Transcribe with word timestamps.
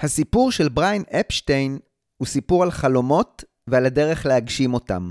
הסיפור 0.00 0.52
של 0.52 0.68
בריין 0.68 1.02
אפשטיין 1.20 1.78
הוא 2.16 2.26
סיפור 2.26 2.62
על 2.62 2.70
חלומות 2.70 3.44
ועל 3.66 3.86
הדרך 3.86 4.26
להגשים 4.26 4.74
אותם. 4.74 5.10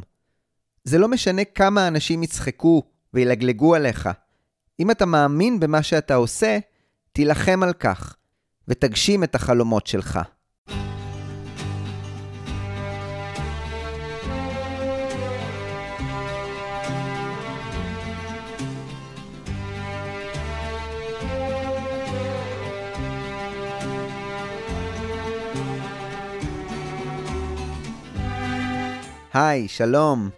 זה 0.84 0.98
לא 0.98 1.08
משנה 1.08 1.46
כמה 1.46 1.88
אנשים 1.88 2.24
יצחקו 2.24 2.84
וילגלגו 3.14 3.76
עליך. 3.76 4.10
אם 4.80 4.92
אתה 4.92 5.06
מאמין 5.06 5.60
במה 5.60 5.84
שאתה 5.84 6.16
עושה, 6.16 6.60
תילחם 7.12 7.64
על 7.64 7.74
כך, 7.74 8.16
ותגשים 8.68 9.24
את 9.24 9.36
החלומות 9.36 9.88
שלך. 9.88 10.20
היי, 29.40 29.68
שלום. 29.68 30.30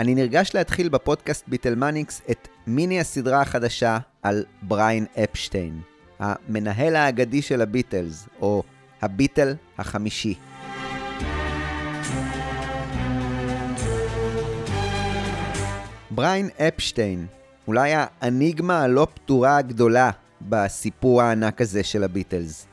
אני 0.00 0.14
נרגש 0.14 0.50
להתחיל 0.54 0.88
בפודקאסט 0.88 1.48
ביטלמניקס 1.48 2.22
את 2.30 2.48
מיני 2.66 3.00
הסדרה 3.00 3.40
החדשה 3.40 3.98
על 4.22 4.44
בריין 4.62 5.06
אפשטיין, 5.24 5.80
המנהל 6.18 6.96
האגדי 6.96 7.42
של 7.42 7.62
הביטלס, 7.62 8.28
או 8.40 8.62
הביטל 9.02 9.54
החמישי. 9.78 10.34
בריין 16.10 16.48
אפשטיין, 16.68 17.26
אולי 17.68 17.92
האניגמה 17.94 18.82
הלא 18.82 19.06
פתורה 19.14 19.56
הגדולה 19.56 20.10
בסיפור 20.42 21.22
הענק 21.22 21.60
הזה 21.60 21.84
של 21.84 22.04
הביטלס. 22.04 22.66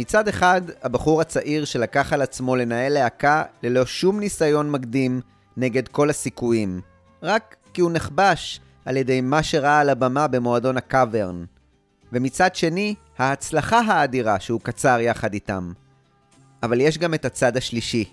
מצד 0.00 0.28
אחד, 0.28 0.62
הבחור 0.82 1.20
הצעיר 1.20 1.64
שלקח 1.64 2.12
על 2.12 2.22
עצמו 2.22 2.56
לנהל 2.56 2.92
להקה 2.92 3.42
ללא 3.62 3.86
שום 3.86 4.20
ניסיון 4.20 4.70
מקדים 4.70 5.20
נגד 5.56 5.88
כל 5.88 6.10
הסיכויים, 6.10 6.80
רק 7.22 7.56
כי 7.74 7.80
הוא 7.80 7.90
נכבש 7.90 8.60
על 8.84 8.96
ידי 8.96 9.20
מה 9.20 9.42
שראה 9.42 9.80
על 9.80 9.88
הבמה 9.88 10.28
במועדון 10.28 10.76
הקאברן. 10.76 11.44
ומצד 12.12 12.54
שני, 12.54 12.94
ההצלחה 13.18 13.80
האדירה 13.80 14.40
שהוא 14.40 14.60
קצר 14.60 14.98
יחד 15.00 15.34
איתם. 15.34 15.72
אבל 16.62 16.80
יש 16.80 16.98
גם 16.98 17.14
את 17.14 17.24
הצד 17.24 17.56
השלישי, 17.56 18.04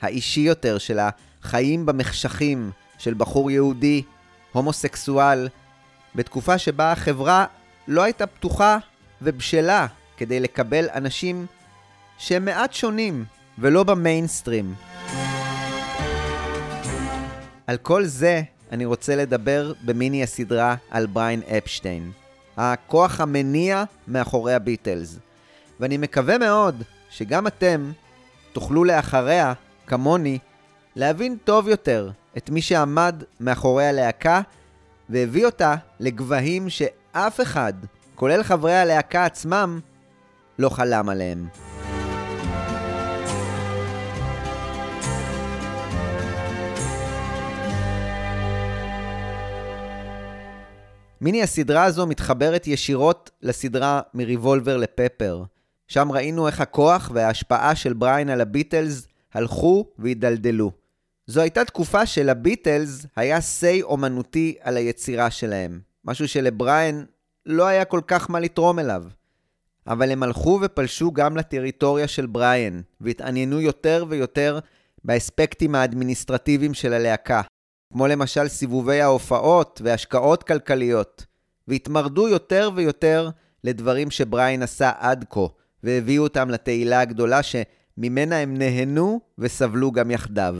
האישי 0.00 0.40
יותר 0.40 0.78
של 0.78 0.98
החיים 0.98 1.86
במחשכים 1.86 2.70
של 2.98 3.14
בחור 3.14 3.50
יהודי, 3.50 4.02
הומוסקסואל, 4.52 5.48
בתקופה 6.14 6.58
שבה 6.58 6.92
החברה 6.92 7.46
לא 7.88 8.02
הייתה 8.02 8.26
פתוחה 8.26 8.78
ובשלה 9.22 9.86
כדי 10.18 10.40
לקבל 10.40 10.88
אנשים 10.94 11.46
שהם 12.18 12.44
מעט 12.44 12.72
שונים 12.72 13.24
ולא 13.58 13.84
במיינסטרים. 13.84 14.74
על 17.66 17.76
כל 17.76 18.04
זה 18.04 18.42
אני 18.72 18.84
רוצה 18.84 19.16
לדבר 19.16 19.72
במיני 19.84 20.22
הסדרה 20.22 20.74
על 20.90 21.06
בריין 21.06 21.42
אפשטיין, 21.58 22.10
הכוח 22.56 23.20
המניע 23.20 23.84
מאחורי 24.08 24.54
הביטלס. 24.54 25.18
ואני 25.80 25.96
מקווה 25.96 26.38
מאוד 26.38 26.82
שגם 27.10 27.46
אתם 27.46 27.92
תוכלו 28.52 28.84
לאחריה, 28.84 29.52
כמוני, 29.86 30.38
להבין 30.96 31.36
טוב 31.44 31.68
יותר 31.68 32.10
את 32.36 32.50
מי 32.50 32.62
שעמד 32.62 33.22
מאחורי 33.40 33.86
הלהקה 33.86 34.40
והביא 35.08 35.46
אותה 35.46 35.74
לגבהים 36.00 36.70
שאף 36.70 37.40
אחד, 37.40 37.72
כולל 38.14 38.42
חברי 38.42 38.76
הלהקה 38.76 39.24
עצמם, 39.24 39.80
לא 40.58 40.68
חלם 40.68 41.08
עליהם. 41.08 41.48
מיני 51.20 51.42
הסדרה 51.42 51.84
הזו 51.84 52.06
מתחברת 52.06 52.66
ישירות 52.66 53.30
לסדרה 53.42 54.00
מריבולבר 54.14 54.76
לפפר. 54.76 55.44
שם 55.88 56.12
ראינו 56.12 56.46
איך 56.46 56.60
הכוח 56.60 57.10
וההשפעה 57.14 57.74
של 57.74 57.92
בריין 57.92 58.28
על 58.28 58.40
הביטלס 58.40 59.06
הלכו 59.34 59.84
והידלדלו. 59.98 60.70
זו 61.26 61.40
הייתה 61.40 61.64
תקופה 61.64 62.06
שלביטלס 62.06 63.06
היה 63.16 63.40
סיי 63.40 63.82
אומנותי 63.82 64.56
על 64.60 64.76
היצירה 64.76 65.30
שלהם, 65.30 65.80
משהו 66.04 66.28
שלבריין 66.28 67.06
לא 67.46 67.66
היה 67.66 67.84
כל 67.84 68.00
כך 68.06 68.30
מה 68.30 68.40
לתרום 68.40 68.78
אליו. 68.78 69.04
אבל 69.88 70.10
הם 70.10 70.22
הלכו 70.22 70.60
ופלשו 70.62 71.12
גם 71.12 71.36
לטריטוריה 71.36 72.08
של 72.08 72.26
בריאן, 72.26 72.80
והתעניינו 73.00 73.60
יותר 73.60 74.04
ויותר 74.08 74.58
באספקטים 75.04 75.74
האדמיניסטרטיביים 75.74 76.74
של 76.74 76.92
הלהקה, 76.92 77.42
כמו 77.92 78.06
למשל 78.06 78.48
סיבובי 78.48 79.00
ההופעות 79.00 79.80
והשקעות 79.84 80.42
כלכליות, 80.42 81.26
והתמרדו 81.68 82.28
יותר 82.28 82.70
ויותר 82.74 83.30
לדברים 83.64 84.10
שבריין 84.10 84.62
עשה 84.62 84.92
עד 84.98 85.24
כה, 85.30 85.46
והביאו 85.82 86.22
אותם 86.22 86.50
לתהילה 86.50 87.00
הגדולה 87.00 87.40
שממנה 87.42 88.36
הם 88.36 88.56
נהנו 88.56 89.20
וסבלו 89.38 89.92
גם 89.92 90.10
יחדיו. 90.10 90.56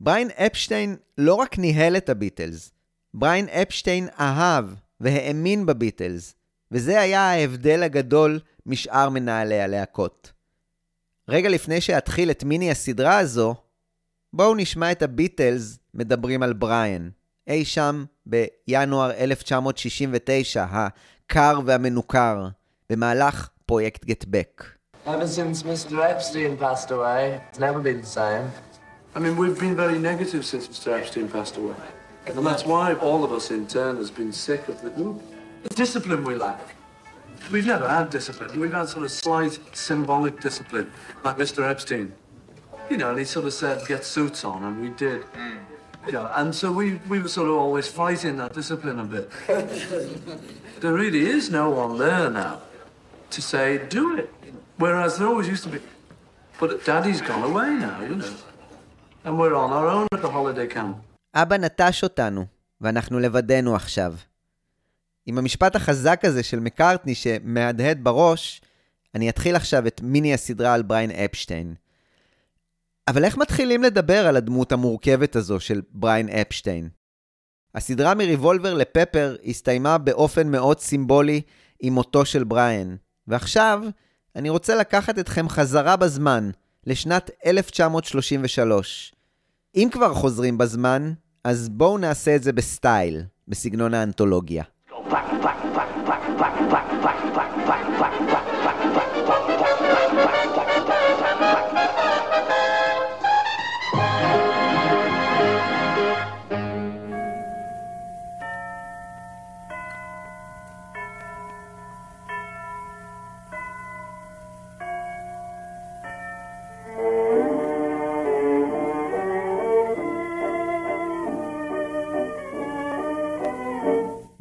בריין 0.00 0.28
אפשטיין 0.30 0.96
לא 1.18 1.34
רק 1.34 1.58
ניהל 1.58 1.96
את 1.96 2.08
הביטלס, 2.08 2.72
בריין 3.14 3.48
אפשטיין 3.48 4.08
אהב 4.20 4.64
והאמין 5.00 5.66
בביטלס, 5.66 6.34
וזה 6.72 7.00
היה 7.00 7.20
ההבדל 7.20 7.82
הגדול 7.82 8.40
משאר 8.66 9.08
מנהלי 9.08 9.60
הלהקות. 9.60 10.32
רגע 11.28 11.48
לפני 11.48 11.80
שאתחיל 11.80 12.30
את 12.30 12.44
מיני 12.44 12.70
הסדרה 12.70 13.18
הזו, 13.18 13.54
בואו 14.32 14.54
נשמע 14.54 14.92
את 14.92 15.02
הביטלס 15.02 15.78
מדברים 15.94 16.42
על 16.42 16.52
בריאן, 16.52 17.08
אי 17.46 17.64
שם 17.64 18.04
בינואר 18.26 19.10
1969, 19.12 20.66
הקר 20.70 21.60
והמנוכר, 21.66 22.48
במהלך 22.90 23.48
פרויקט 23.66 24.04
גט 24.04 24.24
בק. 24.28 24.64
Ever 25.06 25.26
since 25.26 25.62
Mr. 25.62 26.00
Epstein 26.12 26.56
passed 26.56 26.90
away, 26.90 27.40
it's 27.50 27.60
never 27.60 27.78
been 27.78 28.00
the 28.00 28.12
same. 28.20 28.44
I 29.14 29.18
mean, 29.20 29.36
we've 29.36 29.58
been 29.66 29.76
very 29.76 29.98
negative 30.10 30.44
since 30.44 30.66
Mr. 30.66 30.88
Epstein 30.98 31.28
passed 31.28 31.56
away. 31.56 31.86
And 32.26 32.44
that's 32.44 32.66
why 32.66 32.94
all 32.94 33.22
of 33.26 33.30
us 33.38 33.46
in 33.52 33.66
turn 33.68 33.96
has 34.02 34.10
been 34.10 34.32
sick 34.32 34.62
of 34.72 34.76
the, 34.82 34.90
the 35.63 35.69
discipline 35.75 36.23
we 36.23 36.35
lack. 36.35 36.61
We've 37.51 37.65
never 37.65 37.87
had 37.87 38.09
discipline. 38.09 38.59
We've 38.59 38.71
had 38.71 38.87
sort 38.87 39.03
of 39.05 39.11
slight 39.11 39.59
symbolic 39.73 40.39
discipline, 40.39 40.91
like 41.23 41.37
Mr. 41.37 41.69
Epstein. 41.69 42.13
You 42.89 42.97
know, 42.97 43.09
and 43.09 43.19
he 43.19 43.25
sort 43.25 43.45
of 43.45 43.53
said, 43.53 43.85
get 43.87 44.05
suits 44.05 44.43
on, 44.45 44.63
and 44.63 44.81
we 44.81 44.89
did. 44.89 45.23
You 46.05 46.13
know, 46.13 46.31
and 46.35 46.53
so 46.53 46.71
we, 46.71 46.99
we 47.09 47.19
were 47.19 47.27
sort 47.27 47.49
of 47.49 47.55
always 47.55 47.87
fighting 47.87 48.37
that 48.37 48.53
discipline 48.53 48.99
a 48.99 49.03
bit. 49.03 49.29
there 50.81 50.93
really 50.93 51.25
is 51.25 51.49
no 51.49 51.69
one 51.69 51.97
there 51.97 52.29
now 52.29 52.61
to 53.29 53.41
say, 53.41 53.65
do 53.87 54.17
it. 54.17 54.29
Whereas 54.77 55.17
there 55.17 55.27
always 55.27 55.47
used 55.47 55.63
to 55.63 55.69
be. 55.69 55.79
But 56.59 56.83
daddy's 56.85 57.21
gone 57.21 57.43
away 57.43 57.69
now, 57.87 58.01
you 58.01 58.15
know. 58.15 58.33
And 59.25 59.37
we're 59.39 59.55
on 59.55 59.71
our 59.71 59.87
own 59.87 60.07
at 60.11 60.21
the 60.21 60.29
holiday 60.29 60.67
camp. 60.67 60.97
אבא 61.35 61.57
נטש 61.57 62.03
אותנו, 62.03 62.45
ואנחנו 62.81 63.19
לבדנו 63.19 63.75
עכשיו. 63.75 64.13
עם 65.26 65.38
המשפט 65.38 65.76
החזק 65.76 66.20
הזה 66.24 66.42
של 66.42 66.60
מקארטני 66.60 67.14
שמהדהד 67.14 68.04
בראש, 68.04 68.60
אני 69.14 69.28
אתחיל 69.28 69.56
עכשיו 69.56 69.86
את 69.86 70.00
מיני 70.04 70.34
הסדרה 70.34 70.74
על 70.74 70.82
בריין 70.82 71.10
אפשטיין. 71.10 71.74
אבל 73.08 73.24
איך 73.24 73.38
מתחילים 73.38 73.82
לדבר 73.82 74.26
על 74.26 74.36
הדמות 74.36 74.72
המורכבת 74.72 75.36
הזו 75.36 75.60
של 75.60 75.82
בריין 75.90 76.28
אפשטיין? 76.28 76.88
הסדרה 77.74 78.14
מריבולבר 78.14 78.74
לפפר 78.74 79.36
הסתיימה 79.46 79.98
באופן 79.98 80.48
מאוד 80.48 80.80
סימבולי 80.80 81.40
עם 81.80 81.92
מותו 81.92 82.24
של 82.24 82.44
בריין, 82.44 82.96
ועכשיו 83.28 83.82
אני 84.36 84.48
רוצה 84.48 84.74
לקחת 84.74 85.18
אתכם 85.18 85.48
חזרה 85.48 85.96
בזמן, 85.96 86.50
לשנת 86.86 87.30
1933. 87.46 89.14
אם 89.74 89.88
כבר 89.92 90.14
חוזרים 90.14 90.58
בזמן, 90.58 91.12
אז 91.44 91.68
בואו 91.68 91.98
נעשה 91.98 92.36
את 92.36 92.42
זה 92.42 92.52
בסטייל, 92.52 93.22
בסגנון 93.48 93.94
האנתולוגיה. 93.94 94.64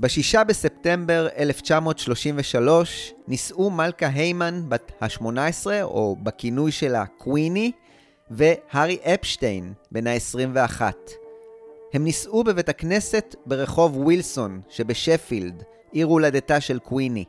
בשישה 0.06 0.44
בספטמבר 0.44 1.28
בספטמבר 1.28 1.28
1933 1.38 3.14
נישאו 3.28 3.70
מלכה 3.70 4.08
היימן 4.08 4.62
בת 4.70 4.92
ה-18, 5.02 5.68
או 5.84 6.16
בכינוי 6.24 6.72
שלה 6.72 7.06
קוויני, 7.06 7.72
והארי 8.32 8.98
אפשטיין, 9.04 9.74
בן 9.92 10.08
ה-21. 10.08 10.82
הם 11.94 12.04
נישאו 12.04 12.44
בבית 12.44 12.70
הכנסת 12.70 13.36
ברחוב 13.46 13.98
ווילסון 13.98 14.62
שבשפילד, 14.70 15.64
עיר 15.92 16.08
הולדתה 16.08 16.62
של 16.62 16.80
קוויני. 16.80 17.26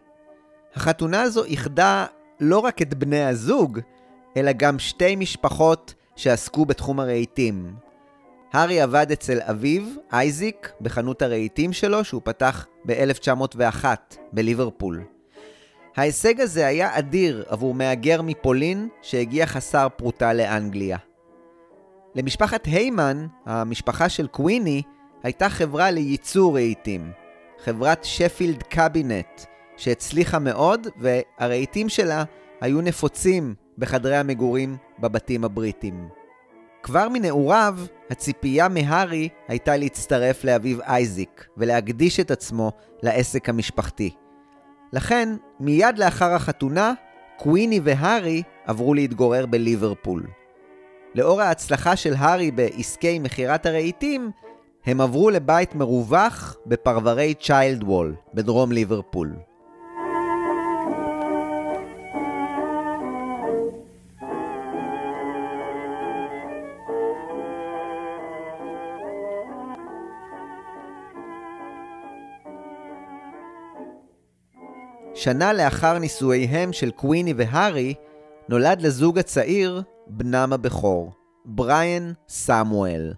החתונה 0.74 1.22
הזו 1.22 1.44
איחדה 1.44 2.06
לא 2.40 2.58
רק 2.58 2.82
את 2.82 2.94
בני 2.94 3.24
הזוג, 3.24 3.80
אלא 4.36 4.52
גם 4.52 4.78
שתי 4.78 5.16
משפחות 5.16 5.94
שעסקו 6.16 6.66
בתחום 6.66 7.00
הרהיטים. 7.00 7.85
הארי 8.52 8.80
עבד 8.80 9.12
אצל 9.12 9.38
אביו, 9.42 9.82
אייזיק, 10.12 10.72
בחנות 10.80 11.22
הרהיטים 11.22 11.72
שלו, 11.72 12.04
שהוא 12.04 12.22
פתח 12.24 12.66
ב-1901 12.86 13.84
בליברפול. 14.32 15.04
ההישג 15.96 16.40
הזה 16.40 16.66
היה 16.66 16.98
אדיר 16.98 17.44
עבור 17.48 17.74
מהגר 17.74 18.22
מפולין 18.22 18.88
שהגיע 19.02 19.46
חסר 19.46 19.88
פרוטה 19.96 20.32
לאנגליה. 20.32 20.98
למשפחת 22.14 22.66
היימן, 22.66 23.26
המשפחה 23.46 24.08
של 24.08 24.26
קוויני, 24.26 24.82
הייתה 25.22 25.48
חברה 25.48 25.90
לייצור 25.90 26.54
רהיטים, 26.54 27.12
חברת 27.64 28.04
שפילד 28.04 28.62
קבינט, 28.62 29.40
שהצליחה 29.76 30.38
מאוד, 30.38 30.86
והרהיטים 30.96 31.88
שלה 31.88 32.24
היו 32.60 32.80
נפוצים 32.80 33.54
בחדרי 33.78 34.16
המגורים 34.16 34.76
בבתים 34.98 35.44
הבריטים. 35.44 36.08
כבר 36.86 37.08
מנעוריו, 37.08 37.78
הציפייה 38.10 38.68
מהארי 38.68 39.28
הייתה 39.48 39.76
להצטרף 39.76 40.44
לאביו 40.44 40.82
אייזיק 40.82 41.46
ולהקדיש 41.56 42.20
את 42.20 42.30
עצמו 42.30 42.72
לעסק 43.02 43.48
המשפחתי. 43.48 44.10
לכן, 44.92 45.28
מיד 45.60 45.98
לאחר 45.98 46.32
החתונה, 46.32 46.92
קוויני 47.38 47.80
והארי 47.84 48.42
עברו 48.66 48.94
להתגורר 48.94 49.46
בליברפול. 49.46 50.26
לאור 51.14 51.40
ההצלחה 51.40 51.96
של 51.96 52.14
הארי 52.18 52.50
בעסקי 52.50 53.18
מכירת 53.18 53.66
הרהיטים, 53.66 54.30
הם 54.84 55.00
עברו 55.00 55.30
לבית 55.30 55.74
מרווח 55.74 56.56
בפרברי 56.66 57.34
צ'יילד 57.34 57.82
וול, 57.82 58.14
בדרום 58.34 58.72
ליברפול. 58.72 59.32
שנה 75.18 75.52
לאחר 75.52 75.98
נישואיהם 75.98 76.72
של 76.72 76.90
קוויני 76.90 77.32
והארי, 77.36 77.94
נולד 78.48 78.80
לזוג 78.80 79.18
הצעיר 79.18 79.82
בנם 80.06 80.52
הבכור, 80.52 81.12
בריאן 81.44 82.12
סמואל. 82.28 83.14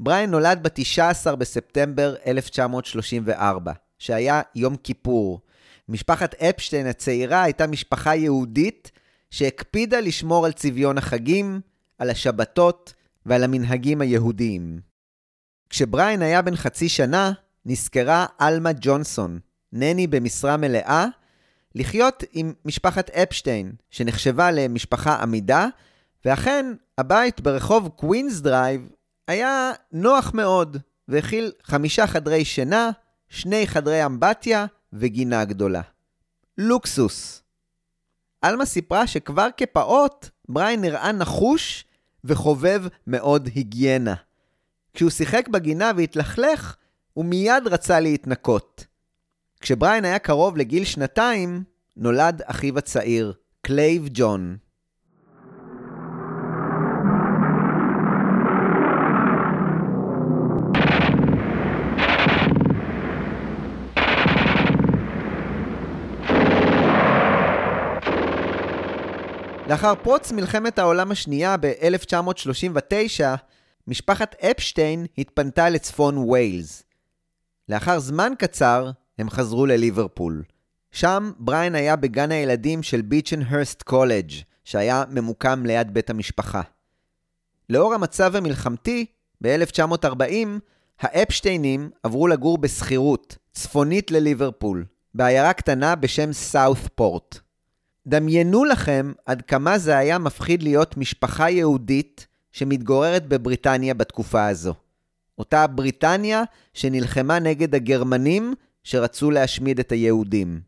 בריאן 0.00 0.30
נולד 0.30 0.62
ב-19 0.62 1.36
בספטמבר 1.36 2.14
1934, 2.26 3.72
שהיה 3.98 4.42
יום 4.54 4.76
כיפור. 4.76 5.40
משפחת 5.88 6.34
אפשטיין 6.34 6.86
הצעירה 6.86 7.42
הייתה 7.42 7.66
משפחה 7.66 8.14
יהודית 8.16 8.90
שהקפידה 9.30 10.00
לשמור 10.00 10.46
על 10.46 10.52
צביון 10.52 10.98
החגים, 10.98 11.60
על 11.98 12.10
השבתות 12.10 12.94
ועל 13.26 13.44
המנהגים 13.44 14.00
היהודיים. 14.00 14.80
כשבריאן 15.70 16.22
היה 16.22 16.42
בן 16.42 16.56
חצי 16.56 16.88
שנה, 16.88 17.32
נשכרה 17.66 18.26
אלמה 18.40 18.70
ג'ונסון, 18.80 19.38
נני 19.74 20.06
במשרה 20.06 20.56
מלאה, 20.56 21.06
לחיות 21.74 22.22
עם 22.32 22.52
משפחת 22.64 23.10
אפשטיין, 23.10 23.72
שנחשבה 23.90 24.50
למשפחה 24.50 25.14
עמידה, 25.22 25.66
ואכן, 26.24 26.66
הבית 26.98 27.40
ברחוב 27.40 27.88
קווינס 27.88 28.40
דרייב 28.40 28.88
היה 29.28 29.72
נוח 29.92 30.34
מאוד, 30.34 30.76
והכיל 31.08 31.52
חמישה 31.62 32.06
חדרי 32.06 32.44
שינה, 32.44 32.90
שני 33.28 33.66
חדרי 33.66 34.06
אמבטיה 34.06 34.66
וגינה 34.92 35.44
גדולה. 35.44 35.80
לוקסוס. 36.58 37.42
עלמה 38.42 38.64
סיפרה 38.64 39.06
שכבר 39.06 39.48
כפעוט, 39.56 40.28
בריין 40.48 40.80
נראה 40.80 41.12
נחוש 41.12 41.84
וחובב 42.24 42.82
מאוד 43.06 43.48
היגיינה. 43.54 44.14
כשהוא 44.94 45.10
שיחק 45.10 45.48
בגינה 45.48 45.90
והתלכלך, 45.96 46.76
הוא 47.14 47.24
מיד 47.24 47.66
רצה 47.66 48.00
להתנקות. 48.00 48.84
כשבריין 49.64 50.04
היה 50.04 50.18
קרוב 50.18 50.56
לגיל 50.56 50.84
שנתיים, 50.84 51.64
נולד 51.96 52.42
אחיו 52.46 52.78
הצעיר, 52.78 53.32
קלייב 53.60 54.08
ג'ון. 54.12 54.56
לאחר 69.68 69.94
פרוץ 69.94 70.32
מלחמת 70.32 70.78
העולם 70.78 71.10
השנייה 71.10 71.56
ב-1939, 71.56 73.24
משפחת 73.86 74.34
אפשטיין 74.34 75.06
התפנתה 75.18 75.70
לצפון 75.70 76.18
ויילס. 76.18 76.82
לאחר 77.68 77.98
זמן 77.98 78.32
קצר, 78.38 78.90
הם 79.18 79.30
חזרו 79.30 79.66
לליברפול. 79.66 80.42
שם 80.92 81.32
בריין 81.38 81.74
היה 81.74 81.96
בגן 81.96 82.32
הילדים 82.32 82.82
של 82.82 83.02
ביצ'נהרסט 83.02 83.82
קולג', 83.82 84.30
שהיה 84.64 85.04
ממוקם 85.10 85.66
ליד 85.66 85.94
בית 85.94 86.10
המשפחה. 86.10 86.62
לאור 87.70 87.94
המצב 87.94 88.36
המלחמתי, 88.36 89.06
ב-1940, 89.40 90.48
האפשטיינים 91.00 91.90
עברו 92.02 92.28
לגור 92.28 92.58
בשכירות, 92.58 93.36
צפונית 93.52 94.10
לליברפול, 94.10 94.84
בעיירה 95.14 95.52
קטנה 95.52 95.94
בשם 95.94 96.32
סאות'פורט. 96.32 97.38
דמיינו 98.06 98.64
לכם 98.64 99.12
עד 99.26 99.42
כמה 99.42 99.78
זה 99.78 99.96
היה 99.96 100.18
מפחיד 100.18 100.62
להיות 100.62 100.96
משפחה 100.96 101.50
יהודית 101.50 102.26
שמתגוררת 102.52 103.26
בבריטניה 103.26 103.94
בתקופה 103.94 104.46
הזו. 104.46 104.74
אותה 105.38 105.66
בריטניה 105.66 106.42
שנלחמה 106.74 107.38
נגד 107.38 107.74
הגרמנים 107.74 108.54
שרצו 108.84 109.30
להשמיד 109.30 109.78
את 109.78 109.92
היהודים. 109.92 110.60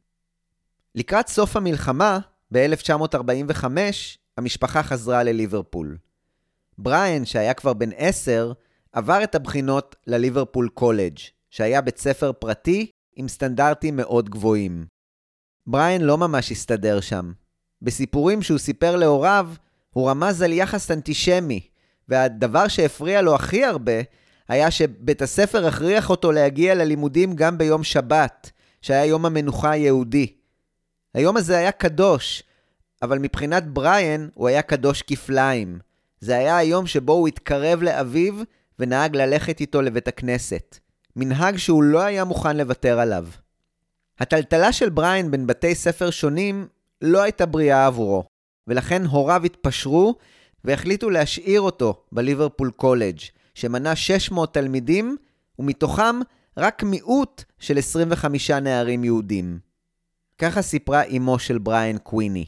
לקראת 0.95 1.29
סוף 1.29 1.57
המלחמה, 1.57 2.19
ב-1945, 2.53 3.65
המשפחה 4.37 4.83
חזרה 4.83 5.23
לליברפול. 5.23 5.97
בריאן, 6.79 7.25
שהיה 7.25 7.55
כבר 7.55 7.73
בן 7.73 7.91
עשר, 7.97 8.53
עבר 8.93 9.25
את 9.25 9.35
הבחינות 9.35 9.97
לליברפול 10.07 10.69
קולג', 10.69 11.19
שהיה 11.51 11.81
בית 11.81 11.99
ספר 11.99 12.33
פרטי 12.33 12.91
עם 13.17 13.29
סטנדרטים 13.29 13.97
מאוד 13.97 14.31
גבוהים. 14.31 14.87
בריאן 15.67 16.01
לא 16.01 16.19
ממש 16.19 16.53
הסתדר 16.53 17.01
שם. 17.01 17.33
בסיפורים 17.83 18.43
שהוא 18.43 18.59
סיפר 18.59 18.97
להוריו, 18.97 19.51
הוא 19.91 20.11
רמז 20.11 20.43
על 20.43 20.53
יחס 20.53 20.91
אנטישמי, 20.91 21.69
והדבר 22.09 22.69
שהפריע 22.69 23.23
לו 23.23 23.35
הכי 23.35 23.65
הרבה 23.65 23.93
היה 24.49 24.71
שבית 24.71 25.23
הספר 25.23 25.67
הכריח 25.67 26.11
אותו 26.11 26.33
להגיע 26.33 26.75
ללימודים 26.75 27.35
גם 27.35 27.59
ביום 27.59 27.85
שבת, 27.85 28.51
שהיה 28.83 29.05
יום 29.05 29.27
המנוחה 29.27 29.71
היהודי. 29.71 30.33
היום 31.15 31.37
הזה 31.37 31.59
היה 31.59 31.73
קדוש, 31.73 32.43
אבל 33.03 33.19
מבחינת 33.19 33.67
בריאן 33.67 34.29
הוא 34.35 34.49
היה 34.49 34.63
קדוש 34.63 35.03
כפליים. 35.03 35.79
זה 36.21 36.37
היה 36.37 36.57
היום 36.57 36.87
שבו 36.87 37.13
הוא 37.13 37.29
התקרב 37.29 37.83
לאביו 37.83 38.35
ונהג 38.79 39.17
ללכת 39.17 39.61
איתו 39.61 39.83
לבית 39.83 40.09
הכנסת. 40.09 40.79
מנהג 41.17 41.57
שהוא 41.57 41.83
לא 41.83 42.03
היה 42.03 42.25
מוכן 42.25 42.57
לוותר 42.57 43.01
עליו. 43.01 43.27
הטלטלה 44.19 44.73
של 44.73 44.89
בריין 44.89 45.31
בין 45.31 45.47
בתי 45.47 45.75
ספר 45.75 46.11
שונים 46.11 46.67
לא 47.03 47.23
הייתה 47.23 47.47
בריאה 47.47 47.87
עבורו, 47.87 48.25
ולכן 48.67 49.05
הוריו 49.05 49.45
התפשרו 49.45 50.15
והחליטו 50.65 51.11
להשאיר 51.11 51.61
אותו 51.61 52.03
בליברפול 52.13 52.71
קולג', 52.71 53.19
שמנה 53.57 53.97
600 53.97 54.55
תלמידים, 54.55 55.17
ומתוכם 55.59 56.21
רק 56.57 56.83
מיעוט 56.83 57.45
של 57.59 57.79
25 57.79 58.51
נערים 58.51 59.05
יהודים. 59.05 59.59
ככה 60.39 60.63
סיפרה 60.63 61.03
אמו 61.03 61.39
של 61.39 61.59
בריין 61.59 61.99
קוויני. 61.99 62.45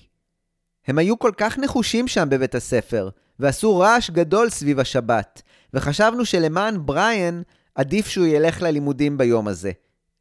הם 0.87 0.99
היו 0.99 1.19
כל 1.19 1.33
כך 1.37 1.59
נחושים 1.59 2.09
שם 2.09 2.29
בבית 2.31 2.55
הספר, 2.55 3.09
ועשו 3.39 3.79
רעש 3.79 4.11
גדול 4.11 4.51
סביב 4.51 4.81
השבת, 4.81 5.43
וחשבנו 5.75 6.25
שלמען 6.25 6.87
בריין 6.87 7.43
עדיף 7.75 8.07
שהוא 8.07 8.27
ילך 8.27 8.63
ללימודים 8.63 9.19
ביום 9.19 9.49
הזה. 9.49 9.73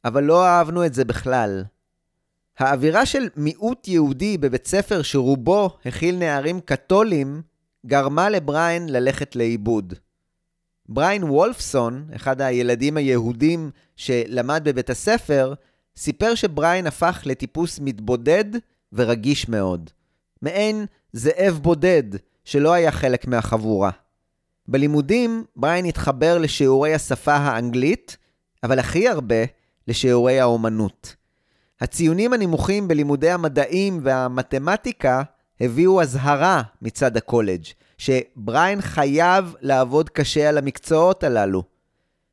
אבל 0.04 0.24
לא 0.24 0.46
אהבנו 0.46 0.86
את 0.86 0.94
זה 0.94 1.04
בכלל. 1.04 1.64
האווירה 2.58 3.06
של 3.06 3.28
מיעוט 3.36 3.88
יהודי 3.88 4.38
בבית 4.38 4.66
ספר 4.66 5.02
שרובו 5.02 5.70
הכיל 5.84 6.16
נערים 6.16 6.60
קתולים, 6.60 7.42
גרמה 7.86 8.30
לבריין 8.30 8.88
ללכת 8.88 9.36
לאיבוד. 9.36 9.94
בריין 10.88 11.24
וולפסון, 11.24 12.08
אחד 12.16 12.40
הילדים 12.40 12.96
היהודים 12.96 13.70
שלמד 13.96 14.60
בבית 14.64 14.90
הספר, 14.90 15.54
סיפר 15.96 16.34
שבריין 16.34 16.86
הפך 16.86 17.22
לטיפוס 17.24 17.80
מתבודד 17.82 18.44
ורגיש 18.92 19.48
מאוד. 19.48 19.90
מעין 20.42 20.86
זאב 21.12 21.58
בודד 21.62 22.02
שלא 22.44 22.72
היה 22.72 22.92
חלק 22.92 23.26
מהחבורה. 23.26 23.90
בלימודים 24.68 25.44
בריין 25.56 25.84
התחבר 25.84 26.38
לשיעורי 26.38 26.94
השפה 26.94 27.34
האנגלית, 27.34 28.16
אבל 28.62 28.78
הכי 28.78 29.08
הרבה 29.08 29.44
לשיעורי 29.88 30.40
האומנות. 30.40 31.16
הציונים 31.80 32.32
הנמוכים 32.32 32.88
בלימודי 32.88 33.30
המדעים 33.30 34.00
והמתמטיקה 34.02 35.22
הביאו 35.60 36.02
אזהרה 36.02 36.62
מצד 36.82 37.16
הקולג' 37.16 37.64
שבריין 37.98 38.80
חייב 38.80 39.54
לעבוד 39.60 40.08
קשה 40.10 40.48
על 40.48 40.58
המקצועות 40.58 41.24
הללו. 41.24 41.62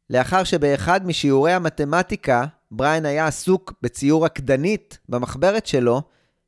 לאחר 0.09 0.43
שבאחד 0.43 1.05
משיעורי 1.05 1.53
המתמטיקה 1.53 2.45
בריין 2.71 3.05
היה 3.05 3.27
עסוק 3.27 3.73
בציור 3.81 4.25
עקדנית 4.25 4.97
במחברת 5.09 5.65
שלו, 5.65 6.01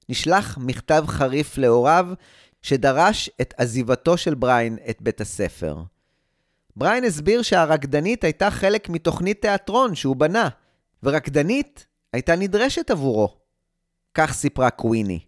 נשלח 0.09 0.57
מכתב 0.57 1.03
חריף 1.07 1.57
להוריו 1.57 2.07
שדרש 2.61 3.29
את 3.41 3.53
עזיבתו 3.57 4.17
של 4.17 4.33
בריין 4.33 4.77
את 4.89 5.01
בית 5.01 5.21
הספר. 5.21 5.77
בריין 6.75 7.03
הסביר 7.03 7.41
שהרקדנית 7.41 8.23
הייתה 8.23 8.51
חלק 8.51 8.89
מתוכנית 8.89 9.41
תיאטרון 9.41 9.95
שהוא 9.95 10.15
בנה, 10.15 10.49
ורקדנית 11.03 11.85
הייתה 12.13 12.35
נדרשת 12.35 12.91
עבורו. 12.91 13.37
כך 14.13 14.33
סיפרה 14.33 14.69
קוויני. 14.69 15.26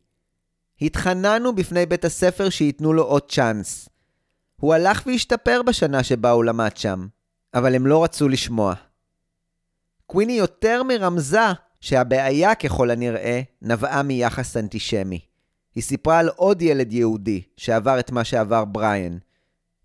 התחננו 0.82 1.56
בפני 1.56 1.86
בית 1.86 2.06
הספר 2.06 2.50
שייתנו 2.50 2.94
לו 2.94 3.04
עוד 3.04 3.32
צ'אנס. 3.32 3.90
הוא 4.56 4.74
הלך 4.74 5.04
והשתפר 5.06 5.62
בשנה 5.66 6.04
שבה 6.04 6.32
הוא 6.32 6.44
למד 6.44 6.78
שם, 6.78 7.08
אבל 7.54 7.76
הם 7.76 7.88
לא 7.88 8.04
רצו 8.04 8.30
לשמוע. 8.30 8.74
קוויני 10.06 10.34
יותר 10.34 10.84
מרמזה 10.84 11.40
שהבעיה 11.82 12.56
ככל 12.56 12.92
הנראה 12.92 13.42
נבעה 13.62 14.04
מיחס 14.04 14.58
אנטישמי. 14.58 15.20
היא 15.76 15.84
סיפרה 15.84 16.20
על 16.20 16.30
עוד 16.36 16.62
ילד 16.62 16.94
יהודי 16.94 17.42
שעבר 17.58 18.00
את 18.00 18.12
מה 18.12 18.24
שעבר 18.24 18.66
בריאן. 18.66 19.18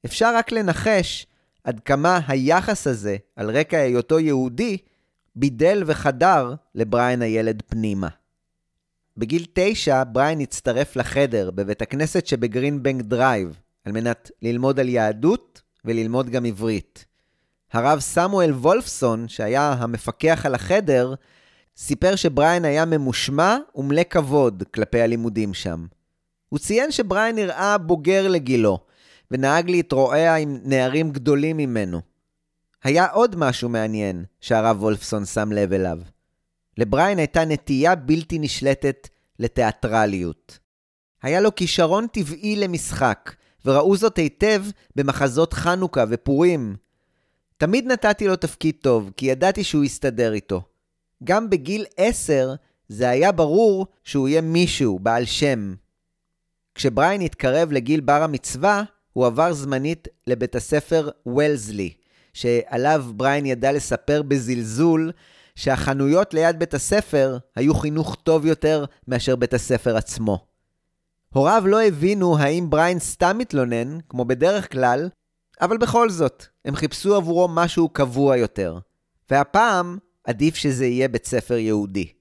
אפשר 0.05 0.37
רק 0.37 0.53
לנחש 0.53 1.27
עד 1.65 1.81
כמה 1.81 2.21
היחס 2.29 2.87
הזה, 2.87 3.17
על 3.37 3.51
רקע 3.51 3.79
היותו 3.79 4.21
יהודי, 4.21 4.79
בידל 5.37 5.83
וחדר 5.87 6.55
לבריאן 6.75 7.23
הילד 7.23 7.63
פנימה. 7.67 8.09
בגיל 9.17 9.47
תשע, 9.53 10.03
בריין 10.13 10.41
הצטרף 10.41 10.97
לחדר 10.97 11.51
בבית 11.51 11.83
הכנסת 11.83 12.27
שבגרינבנק 12.27 13.03
דרייב, 13.03 13.59
על 13.85 13.93
מנת 13.93 14.31
ללמוד 14.43 14.81
על 14.81 14.89
יהדות 14.89 15.63
וללמוד 15.85 16.31
גם 16.31 16.45
עברית. 16.45 17.05
הרב 17.73 18.01
סמואל 18.01 18.51
וולפסון, 18.51 19.29
שהיה 19.29 19.73
המפקח 19.73 20.47
על 20.47 20.55
החדר, 20.55 21.15
סיפר 21.77 22.17
שבריין 22.17 22.65
היה 22.65 22.85
ממושמע 22.85 23.57
ומלא 23.75 24.03
כבוד 24.11 24.63
כלפי 24.75 25.01
הלימודים 25.01 25.55
שם. 25.55 25.87
הוא 26.49 26.59
ציין 26.59 26.91
שבריין 26.91 27.37
נראה 27.37 27.79
בוגר 27.79 28.29
לגילו, 28.29 28.79
ונהג 29.31 29.71
להתרועע 29.71 30.37
עם 30.37 30.59
נערים 30.65 31.11
גדולים 31.11 31.57
ממנו. 31.57 32.01
היה 32.85 33.07
עוד 33.07 33.37
משהו 33.37 33.69
מעניין 33.69 34.25
שהרב 34.41 34.83
וולפסון 34.83 35.25
שם 35.25 35.53
לב 35.53 35.73
אליו. 35.73 35.99
לבריין 36.79 37.19
הייתה 37.19 37.45
נטייה 37.45 37.95
בלתי 37.95 38.39
נשלטת 38.39 39.09
לתיאטרליות. 39.39 40.59
היה 41.23 41.41
לו 41.41 41.55
כישרון 41.55 42.07
טבעי 42.07 42.57
למשחק, 42.57 43.35
וראו 43.65 43.97
זאת 43.97 44.17
היטב 44.17 44.65
במחזות 44.97 45.53
חנוכה 45.53 46.05
ופורים. 46.09 46.77
תמיד 47.57 47.87
נתתי 47.87 48.27
לו 48.27 48.37
תפקיד 48.37 48.75
טוב, 48.81 49.11
כי 49.17 49.27
ידעתי 49.27 49.65
שהוא 49.65 49.85
יסתדר 49.85 50.33
איתו. 50.33 50.63
גם 51.25 51.51
בגיל 51.51 51.85
עשר 51.97 52.55
זה 52.89 53.09
היה 53.09 53.33
ברור 53.33 53.87
שהוא 54.05 54.29
יהיה 54.29 54.41
מישהו, 54.41 54.99
בעל 54.99 55.25
שם. 55.25 55.75
כשבריין 56.75 57.21
התקרב 57.21 57.73
לגיל 57.73 58.01
בר 58.01 58.23
המצווה, 58.23 58.83
הוא 59.13 59.27
עבר 59.27 59.53
זמנית 59.53 60.09
לבית 60.27 60.55
הספר 60.55 61.11
וולזלי, 61.27 61.93
שעליו 62.33 63.05
בריין 63.15 63.47
ידע 63.47 63.73
לספר 63.73 64.23
בזלזול 64.23 65.13
שהחנויות 65.55 66.35
ליד 66.35 66.59
בית 66.59 66.75
הספר 66.75 67.39
היו 67.57 67.75
חינוך 67.75 68.17
טוב 68.23 68.47
יותר 68.47 68.85
מאשר 69.09 69.37
בית 69.37 69.55
הספר 69.55 69.97
עצמו. 69.97 70.47
הוריו 71.35 71.63
לא 71.67 71.83
הבינו 71.83 72.39
האם 72.39 72.71
בריין 72.71 72.99
סתם 72.99 73.39
מתלונן, 73.39 73.99
כמו 74.09 74.25
בדרך 74.25 74.73
כלל, 74.73 75.09
אבל 75.61 75.77
בכל 75.77 76.11
זאת, 76.11 76.47
הם 76.65 76.77
חיפשו 76.77 77.17
עבורו 77.17 77.49
משהו 77.49 77.89
קבוע 77.89 78.37
יותר. 78.37 78.79
והפעם, 79.31 79.99
עדיף 80.25 80.55
שזה 80.55 80.87
יהיה 80.87 81.09
בית 81.09 81.27
ספר 81.27 81.55
יהודי. 81.55 82.13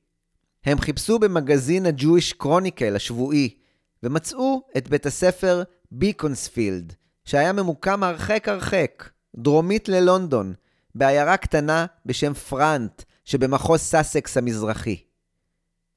הם 0.65 0.79
חיפשו 0.79 1.19
במגזין 1.19 1.85
ה-Jewish 1.85 2.43
Chronicle 2.43 2.95
השבועי, 2.95 3.55
ומצאו 4.03 4.61
את 4.77 4.89
בית 4.89 5.05
הספר 5.05 5.63
ביקונספילד, 5.91 6.93
שהיה 7.25 7.53
ממוקם 7.53 8.03
הרחק 8.03 8.47
הרחק, 8.47 9.09
דרומית 9.35 9.89
ללונדון, 9.89 10.53
בעיירה 10.95 11.37
קטנה 11.37 11.85
בשם 12.05 12.33
פרנט, 12.33 13.03
שבמחוז 13.23 13.79
סאסקס 13.79 14.37
המזרחי. 14.37 15.03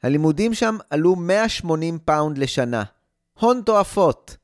הלימודים 0.02 0.54
שם 0.54 0.76
עלו 0.90 1.16
180 1.16 1.98
פאונד 1.98 2.38
לשנה. 2.38 2.84
הון 3.40 3.62
תועפות, 3.66 4.36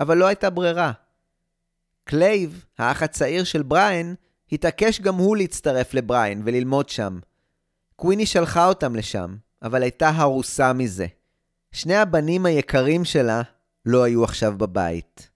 אבל 0.00 0.16
לא 0.16 0.26
הייתה 0.26 0.50
ברירה. 0.50 0.92
קלייב, 2.04 2.64
האח 2.78 3.02
הצעיר 3.02 3.44
של 3.44 3.62
בריין, 3.62 4.14
התעקש 4.52 5.00
גם 5.00 5.14
הוא 5.14 5.36
להצטרף 5.36 5.94
לבריין 5.94 6.42
וללמוד 6.44 6.88
שם. 6.88 7.18
קוויני 7.96 8.26
שלחה 8.26 8.68
אותם 8.68 8.96
לשם, 8.96 9.36
אבל 9.62 9.82
הייתה 9.82 10.08
הרוסה 10.08 10.72
מזה. 10.72 11.06
שני 11.72 11.96
הבנים 11.96 12.46
היקרים 12.46 13.04
שלה 13.04 13.42
לא 13.86 14.02
היו 14.02 14.24
עכשיו 14.24 14.58
בבית. 14.58 15.31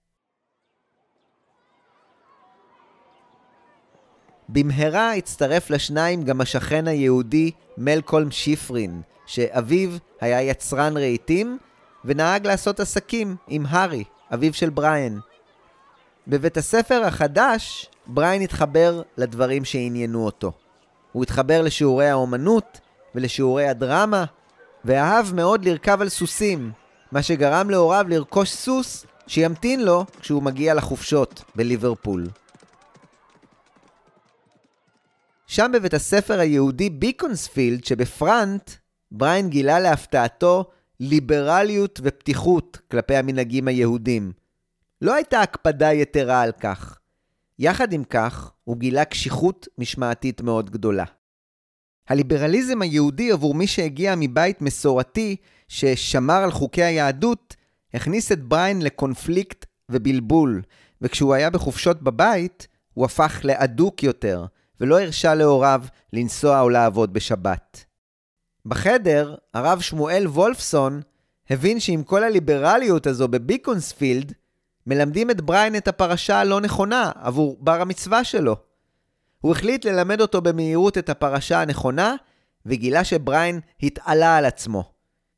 במהרה 4.49 5.13
הצטרף 5.13 5.69
לשניים 5.69 6.23
גם 6.23 6.41
השכן 6.41 6.87
היהודי 6.87 7.51
מלקולם 7.77 8.31
שיפרין, 8.31 9.01
שאביו 9.25 9.89
היה 10.21 10.41
יצרן 10.41 10.97
רהיטים 10.97 11.57
ונהג 12.05 12.47
לעשות 12.47 12.79
עסקים 12.79 13.35
עם 13.47 13.65
הארי, 13.69 14.03
אביו 14.33 14.53
של 14.53 14.69
בריין. 14.69 15.19
בבית 16.27 16.57
הספר 16.57 17.03
החדש, 17.05 17.89
בריין 18.07 18.41
התחבר 18.41 19.01
לדברים 19.17 19.65
שעניינו 19.65 20.25
אותו. 20.25 20.51
הוא 21.11 21.23
התחבר 21.23 21.61
לשיעורי 21.61 22.09
האומנות 22.09 22.79
ולשיעורי 23.15 23.67
הדרמה, 23.67 24.25
ואהב 24.85 25.33
מאוד 25.33 25.65
לרכב 25.65 26.01
על 26.01 26.09
סוסים, 26.09 26.71
מה 27.11 27.21
שגרם 27.23 27.69
להוריו 27.69 28.05
לרכוש 28.09 28.51
סוס 28.51 29.05
שימתין 29.27 29.85
לו 29.85 30.05
כשהוא 30.21 30.43
מגיע 30.43 30.73
לחופשות 30.73 31.43
בליברפול. 31.55 32.27
שם 35.47 35.71
בבית 35.73 35.93
הספר 35.93 36.39
היהודי 36.39 36.89
ביקונספילד 36.89 37.83
שבפרנט, 37.83 38.71
בריין 39.11 39.49
גילה 39.49 39.79
להפתעתו 39.79 40.65
ליברליות 40.99 41.99
ופתיחות 42.03 42.77
כלפי 42.91 43.15
המנהגים 43.15 43.67
היהודים. 43.67 44.31
לא 45.01 45.13
הייתה 45.13 45.41
הקפדה 45.41 45.93
יתרה 45.93 46.41
על 46.41 46.51
כך. 46.51 46.97
יחד 47.59 47.93
עם 47.93 48.03
כך, 48.03 48.51
הוא 48.63 48.77
גילה 48.77 49.05
קשיחות 49.05 49.67
משמעתית 49.77 50.41
מאוד 50.41 50.69
גדולה. 50.69 51.03
הליברליזם 52.09 52.81
היהודי 52.81 53.31
עבור 53.31 53.55
מי 53.55 53.67
שהגיע 53.67 54.13
מבית 54.17 54.61
מסורתי 54.61 55.35
ששמר 55.67 56.43
על 56.43 56.51
חוקי 56.51 56.83
היהדות, 56.83 57.55
הכניס 57.93 58.31
את 58.31 58.43
בריין 58.43 58.81
לקונפליקט 58.81 59.65
ובלבול, 59.89 60.61
וכשהוא 61.01 61.33
היה 61.33 61.49
בחופשות 61.49 62.01
בבית, 62.01 62.67
הוא 62.93 63.05
הפך 63.05 63.41
לאדוק 63.43 64.03
יותר, 64.03 64.45
ולא 64.81 65.01
הרשה 65.01 65.35
להוריו 65.35 65.83
לנסוע 66.13 66.61
או 66.61 66.69
לעבוד 66.69 67.13
בשבת. 67.13 67.85
בחדר, 68.65 69.35
הרב 69.53 69.79
שמואל 69.79 70.27
וולפסון 70.27 71.01
הבין 71.49 71.79
שעם 71.79 72.03
כל 72.03 72.23
הליברליות 72.23 73.07
הזו 73.07 73.27
בביקונספילד, 73.27 74.33
מלמדים 74.87 75.31
את 75.31 75.41
בריין 75.41 75.75
את 75.75 75.87
הפרשה 75.87 76.39
הלא 76.39 76.61
נכונה 76.61 77.11
עבור 77.21 77.57
בר 77.59 77.81
המצווה 77.81 78.23
שלו. 78.23 78.55
הוא 79.41 79.51
החליט 79.51 79.85
ללמד 79.85 80.21
אותו 80.21 80.41
במהירות 80.41 80.97
את 80.97 81.09
הפרשה 81.09 81.61
הנכונה, 81.61 82.15
וגילה 82.65 83.03
שבריין 83.03 83.59
התעלה 83.83 84.37
על 84.37 84.45
עצמו. 84.45 84.91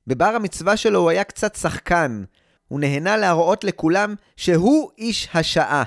בבר 0.07 0.25
המצווה 0.25 0.77
שלו 0.77 0.99
הוא 0.99 1.09
היה 1.09 1.23
קצת 1.23 1.55
שחקן, 1.55 2.23
הוא 2.67 2.79
נהנה 2.79 3.17
להראות 3.17 3.63
לכולם 3.63 4.15
שהוא 4.35 4.91
איש 4.97 5.29
השעה. 5.33 5.83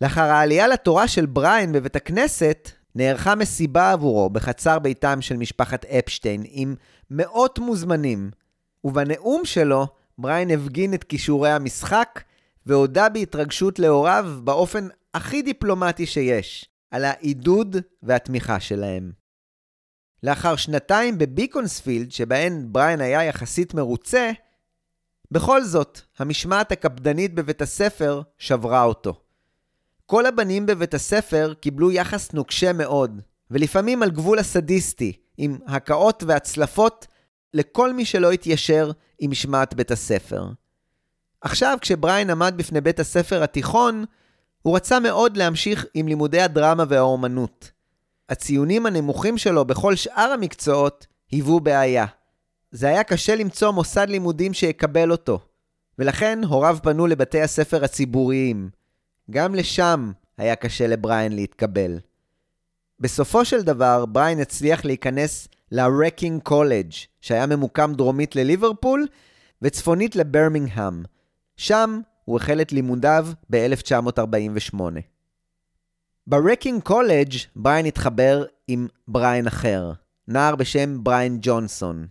לאחר 0.00 0.22
העלייה 0.22 0.68
לתורה 0.68 1.08
של 1.08 1.26
בריין 1.26 1.72
בבית 1.72 1.96
הכנסת, 1.96 2.70
נערכה 2.94 3.34
מסיבה 3.34 3.92
עבורו 3.92 4.30
בחצר 4.30 4.78
ביתם 4.78 5.22
של 5.22 5.36
משפחת 5.36 5.84
אפשטיין 5.84 6.42
עם 6.46 6.74
מאות 7.10 7.58
מוזמנים, 7.58 8.30
ובנאום 8.84 9.44
שלו 9.44 9.86
בריין 10.18 10.50
הפגין 10.50 10.94
את 10.94 11.04
כישורי 11.04 11.50
המשחק 11.50 12.22
והודה 12.66 13.08
בהתרגשות 13.08 13.78
להוריו 13.78 14.32
באופן 14.44 14.88
הכי 15.14 15.42
דיפלומטי 15.42 16.06
שיש, 16.06 16.68
על 16.90 17.04
העידוד 17.04 17.76
והתמיכה 18.02 18.60
שלהם. 18.60 19.12
לאחר 20.22 20.56
שנתיים 20.56 21.18
בביקונספילד, 21.18 22.12
שבהן 22.12 22.66
בריין 22.72 23.00
היה 23.00 23.24
יחסית 23.24 23.74
מרוצה, 23.74 24.30
בכל 25.30 25.64
זאת, 25.64 26.00
המשמעת 26.18 26.72
הקפדנית 26.72 27.34
בבית 27.34 27.62
הספר 27.62 28.22
שברה 28.38 28.82
אותו. 28.82 29.23
כל 30.14 30.26
הבנים 30.26 30.66
בבית 30.66 30.94
הספר 30.94 31.54
קיבלו 31.60 31.90
יחס 31.90 32.32
נוקשה 32.32 32.72
מאוד, 32.72 33.20
ולפעמים 33.50 34.02
על 34.02 34.10
גבול 34.10 34.38
הסדיסטי, 34.38 35.12
עם 35.36 35.58
הקאות 35.66 36.22
והצלפות 36.26 37.06
לכל 37.54 37.92
מי 37.92 38.04
שלא 38.04 38.32
התיישר 38.32 38.90
עם 39.18 39.30
משמעת 39.30 39.74
בית 39.74 39.90
הספר. 39.90 40.46
עכשיו, 41.40 41.78
כשבריין 41.80 42.30
עמד 42.30 42.54
בפני 42.56 42.80
בית 42.80 43.00
הספר 43.00 43.42
התיכון, 43.42 44.04
הוא 44.62 44.76
רצה 44.76 45.00
מאוד 45.00 45.36
להמשיך 45.36 45.86
עם 45.94 46.08
לימודי 46.08 46.40
הדרמה 46.40 46.84
והאומנות. 46.88 47.70
הציונים 48.28 48.86
הנמוכים 48.86 49.38
שלו 49.38 49.64
בכל 49.64 49.96
שאר 49.96 50.30
המקצועות 50.34 51.06
היוו 51.30 51.60
בעיה. 51.60 52.06
זה 52.70 52.88
היה 52.88 53.04
קשה 53.04 53.36
למצוא 53.36 53.70
מוסד 53.70 54.06
לימודים 54.08 54.54
שיקבל 54.54 55.10
אותו, 55.10 55.38
ולכן 55.98 56.38
הוריו 56.48 56.78
פנו 56.82 57.06
לבתי 57.06 57.42
הספר 57.42 57.84
הציבוריים. 57.84 58.83
גם 59.30 59.54
לשם 59.54 60.12
היה 60.38 60.56
קשה 60.56 60.86
לבריין 60.86 61.32
להתקבל. 61.32 61.98
בסופו 63.00 63.44
של 63.44 63.62
דבר, 63.62 64.06
בריין 64.06 64.40
הצליח 64.40 64.84
להיכנס 64.84 65.48
ל-Wrecking 65.72 66.48
College, 66.48 66.94
שהיה 67.20 67.46
ממוקם 67.46 67.92
דרומית 67.96 68.36
לליברפול 68.36 69.06
וצפונית 69.62 70.16
לברמינגהם. 70.16 71.02
שם 71.56 72.00
הוא 72.24 72.36
החל 72.36 72.60
את 72.60 72.72
לימודיו 72.72 73.26
ב-1948. 73.50 74.80
ב-Wrecking 76.26 76.88
College 76.88 77.36
בריין 77.56 77.86
התחבר 77.86 78.44
עם 78.68 78.88
בריין 79.08 79.46
אחר, 79.46 79.92
נער 80.28 80.56
בשם 80.56 81.04
בריין 81.04 81.38
ג'ונסון. 81.42 82.06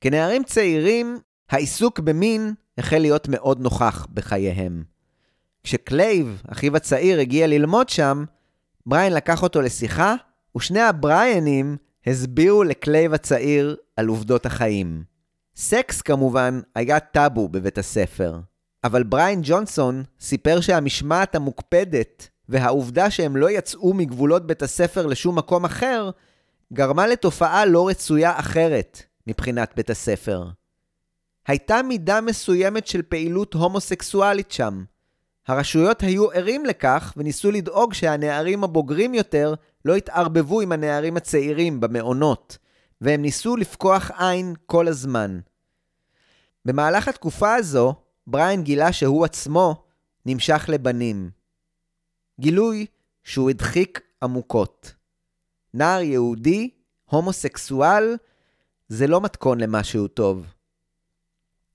כנערים 0.00 0.44
צעירים, 0.44 1.18
העיסוק 1.50 2.00
במין 2.00 2.54
החל 2.78 2.98
להיות 2.98 3.28
מאוד 3.28 3.60
נוכח 3.60 4.06
בחייהם. 4.14 4.95
כשקלייב, 5.66 6.42
אחיו 6.48 6.76
הצעיר, 6.76 7.20
הגיע 7.20 7.46
ללמוד 7.46 7.88
שם, 7.88 8.24
בריין 8.86 9.12
לקח 9.12 9.42
אותו 9.42 9.62
לשיחה, 9.62 10.14
ושני 10.56 10.80
הבריינים 10.80 11.76
הסבירו 12.06 12.64
לקלייב 12.64 13.14
הצעיר 13.14 13.76
על 13.96 14.06
עובדות 14.06 14.46
החיים. 14.46 15.04
סקס 15.56 16.02
כמובן 16.02 16.60
היה 16.74 17.00
טאבו 17.00 17.48
בבית 17.48 17.78
הספר, 17.78 18.40
אבל 18.84 19.02
בריין 19.02 19.40
ג'ונסון 19.42 20.02
סיפר 20.20 20.60
שהמשמעת 20.60 21.34
המוקפדת 21.34 22.28
והעובדה 22.48 23.10
שהם 23.10 23.36
לא 23.36 23.50
יצאו 23.50 23.94
מגבולות 23.94 24.46
בית 24.46 24.62
הספר 24.62 25.06
לשום 25.06 25.38
מקום 25.38 25.64
אחר, 25.64 26.10
גרמה 26.72 27.06
לתופעה 27.06 27.64
לא 27.64 27.88
רצויה 27.88 28.38
אחרת 28.38 29.02
מבחינת 29.26 29.72
בית 29.76 29.90
הספר. 29.90 30.44
הייתה 31.46 31.82
מידה 31.82 32.20
מסוימת 32.20 32.86
של 32.86 33.02
פעילות 33.02 33.54
הומוסקסואלית 33.54 34.50
שם. 34.50 34.84
הרשויות 35.46 36.02
היו 36.02 36.32
ערים 36.32 36.64
לכך 36.64 37.12
וניסו 37.16 37.50
לדאוג 37.50 37.94
שהנערים 37.94 38.64
הבוגרים 38.64 39.14
יותר 39.14 39.54
לא 39.84 39.96
יתערבבו 39.96 40.60
עם 40.60 40.72
הנערים 40.72 41.16
הצעירים 41.16 41.80
במעונות, 41.80 42.58
והם 43.00 43.22
ניסו 43.22 43.56
לפקוח 43.56 44.10
עין 44.18 44.54
כל 44.66 44.88
הזמן. 44.88 45.40
במהלך 46.64 47.08
התקופה 47.08 47.54
הזו, 47.54 47.94
בריין 48.26 48.62
גילה 48.62 48.92
שהוא 48.92 49.24
עצמו 49.24 49.84
נמשך 50.26 50.64
לבנים. 50.68 51.30
גילוי 52.40 52.86
שהוא 53.24 53.50
הדחיק 53.50 54.00
עמוקות. 54.22 54.94
נער 55.74 56.00
יהודי, 56.00 56.70
הומוסקסואל, 57.04 58.16
זה 58.88 59.06
לא 59.06 59.20
מתכון 59.20 59.60
למשהו 59.60 60.08
טוב. 60.08 60.46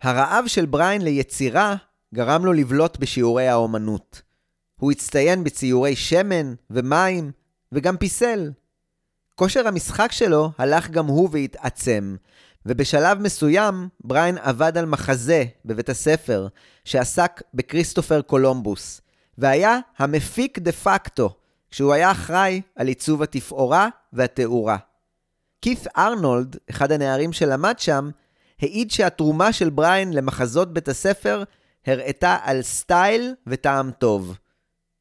הרעב 0.01 0.47
של 0.47 0.65
בריין 0.65 1.01
ליצירה 1.01 1.75
גרם 2.13 2.45
לו 2.45 2.53
לבלוט 2.53 2.97
בשיעורי 2.97 3.47
האומנות. 3.47 4.21
הוא 4.79 4.91
הצטיין 4.91 5.43
בציורי 5.43 5.95
שמן 5.95 6.53
ומים, 6.69 7.31
וגם 7.71 7.97
פיסל. 7.97 8.51
כושר 9.35 9.67
המשחק 9.67 10.11
שלו 10.11 10.51
הלך 10.57 10.89
גם 10.89 11.07
הוא 11.07 11.29
והתעצם, 11.31 12.15
ובשלב 12.65 13.19
מסוים 13.19 13.89
בריין 14.03 14.37
עבד 14.37 14.77
על 14.77 14.85
מחזה 14.85 15.43
בבית 15.65 15.89
הספר 15.89 16.47
שעסק 16.85 17.41
בכריסטופר 17.53 18.21
קולומבוס, 18.21 19.01
והיה 19.37 19.79
המפיק 19.97 20.59
דה 20.59 20.71
פקטו, 20.71 21.35
כשהוא 21.71 21.93
היה 21.93 22.11
אחראי 22.11 22.61
על 22.75 22.87
עיצוב 22.87 23.21
התפאורה 23.21 23.87
והתאורה. 24.13 24.77
כית' 25.61 25.87
ארנולד, 25.97 26.55
אחד 26.69 26.91
הנערים 26.91 27.33
שלמד 27.33 27.79
שם, 27.79 28.09
העיד 28.59 28.91
שהתרומה 28.91 29.53
של 29.53 29.69
בריין 29.69 30.13
למחזות 30.13 30.73
בית 30.73 30.87
הספר 30.87 31.43
הראתה 31.85 32.37
על 32.43 32.61
סטייל 32.61 33.35
וטעם 33.47 33.91
טוב. 33.91 34.37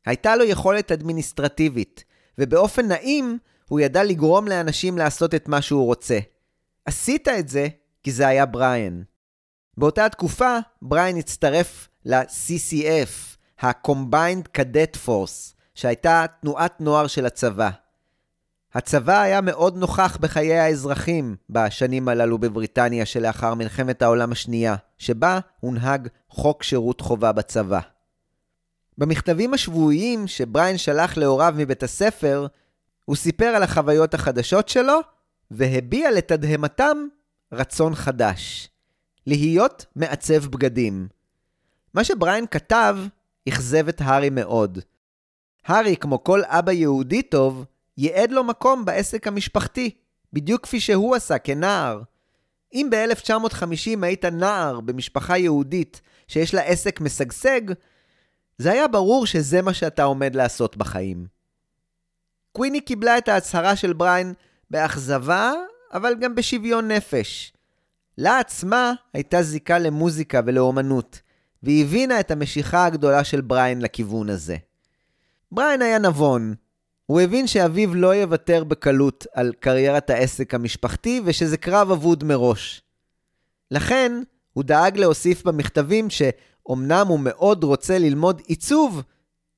הייתה 0.07 0.37
לו 0.37 0.45
יכולת 0.45 0.93
אדמיניסטרטיבית, 0.93 2.05
ובאופן 2.39 2.87
נעים 2.87 3.39
הוא 3.69 3.81
ידע 3.81 4.05
לגרום 4.05 4.49
לאנשים 4.49 4.99
לעשות 4.99 5.35
את 5.35 5.49
מה 5.49 5.63
שהוא 5.63 5.87
רוצה. 5.87 6.19
עשית 6.85 7.29
את 7.29 7.49
זה 7.49 7.69
כי 8.03 8.13
זה 8.13 8.27
היה 8.27 8.47
בריין. 8.47 9.05
באותה 9.77 10.09
תקופה, 10.09 10.57
בריין 10.83 11.17
הצטרף 11.17 11.89
ל-CCF, 12.05 13.37
ה-Combined 13.61 14.59
Cadet 14.59 15.07
Force, 15.07 15.55
שהייתה 15.75 16.25
תנועת 16.41 16.81
נוער 16.81 17.07
של 17.07 17.27
הצבא. 17.27 17.71
הצבא 18.75 19.21
היה 19.21 19.41
מאוד 19.41 19.77
נוכח 19.77 20.17
בחיי 20.21 20.59
האזרחים 20.59 21.37
בשנים 21.51 22.09
הללו 22.09 22.39
בבריטניה 22.39 23.07
שלאחר 23.07 23.55
מלחמת 23.55 24.03
העולם 24.03 24.33
השנייה, 24.33 24.77
שבה 24.99 25.39
הונהג 25.61 26.09
חוק 26.29 26.63
שירות 26.63 27.01
חובה 27.01 27.33
בצבא. 27.33 27.81
במכתבים 28.99 29.55
השבועיים 29.55 30.27
שבריין 30.27 30.79
שלח 30.79 31.17
להוריו 31.17 31.55
מבית 31.57 31.83
הספר, 31.83 32.47
הוא 33.05 33.17
סיפר 33.17 33.45
על 33.45 33.63
החוויות 33.63 34.15
החדשות 34.15 34.69
שלו, 34.69 35.01
והביע 35.51 36.11
לתדהמתם 36.11 36.99
רצון 37.53 37.95
חדש. 37.95 38.69
להיות 39.27 39.87
מעצב 39.97 40.47
בגדים. 40.47 41.09
מה 41.95 42.05
שבריין 42.05 42.47
כתב 42.51 42.97
אכזב 43.49 43.89
את 43.89 44.01
הארי 44.01 44.31
מאוד. 44.31 44.79
הארי, 45.67 45.97
כמו 45.97 46.25
כל 46.25 46.41
אבא 46.45 46.73
יהודי 46.73 47.23
טוב, 47.23 47.65
ייעד 48.01 48.33
לו 48.33 48.45
מקום 48.45 48.85
בעסק 48.85 49.27
המשפחתי, 49.27 49.91
בדיוק 50.33 50.63
כפי 50.63 50.81
שהוא 50.81 51.17
עשה 51.17 51.39
כנער. 51.39 52.03
אם 52.75 52.89
ב-1950 52.91 54.03
היית 54.03 54.25
נער 54.25 54.81
במשפחה 54.81 55.39
יהודית 55.39 56.01
שיש 56.29 56.55
לה 56.55 56.63
עסק 56.63 57.01
משגשג, 57.01 57.61
זה 58.59 58.73
היה 58.73 58.89
ברור 58.89 59.27
שזה 59.27 59.63
מה 59.63 59.75
שאתה 59.75 60.03
עומד 60.03 60.35
לעשות 60.35 60.77
בחיים. 60.77 61.27
קוויני 62.53 62.81
קיבלה 62.81 63.19
את 63.19 63.29
ההצהרה 63.29 63.77
של 63.77 63.93
בריין 63.93 64.35
באכזבה, 64.71 65.53
אבל 65.93 66.15
גם 66.21 66.35
בשוויון 66.35 66.91
נפש. 66.91 67.53
לה 68.19 68.39
עצמה 68.39 68.93
הייתה 69.15 69.43
זיקה 69.43 69.79
למוזיקה 69.79 70.41
ולאומנות, 70.47 71.21
והיא 71.63 71.85
הבינה 71.85 72.21
את 72.21 72.31
המשיכה 72.31 72.85
הגדולה 72.85 73.25
של 73.25 73.41
בריין 73.41 73.83
לכיוון 73.83 74.31
הזה. 74.31 74.57
בריין 75.53 75.83
היה 75.83 75.99
נבון. 75.99 76.55
הוא 77.11 77.21
הבין 77.21 77.47
שאביו 77.47 77.95
לא 77.95 78.15
יוותר 78.15 78.65
בקלות 78.65 79.27
על 79.35 79.53
קריירת 79.61 80.11
העסק 80.11 80.55
המשפחתי 80.55 81.21
ושזה 81.25 81.57
קרב 81.57 81.91
אבוד 81.91 82.25
מראש. 82.25 82.83
לכן, 83.71 84.23
הוא 84.53 84.65
דאג 84.65 84.99
להוסיף 84.99 85.43
במכתבים 85.45 86.11
שאומנם 86.11 87.07
הוא 87.09 87.21
מאוד 87.23 87.65
רוצה 87.65 87.99
ללמוד 87.99 88.43
עיצוב, 88.47 89.03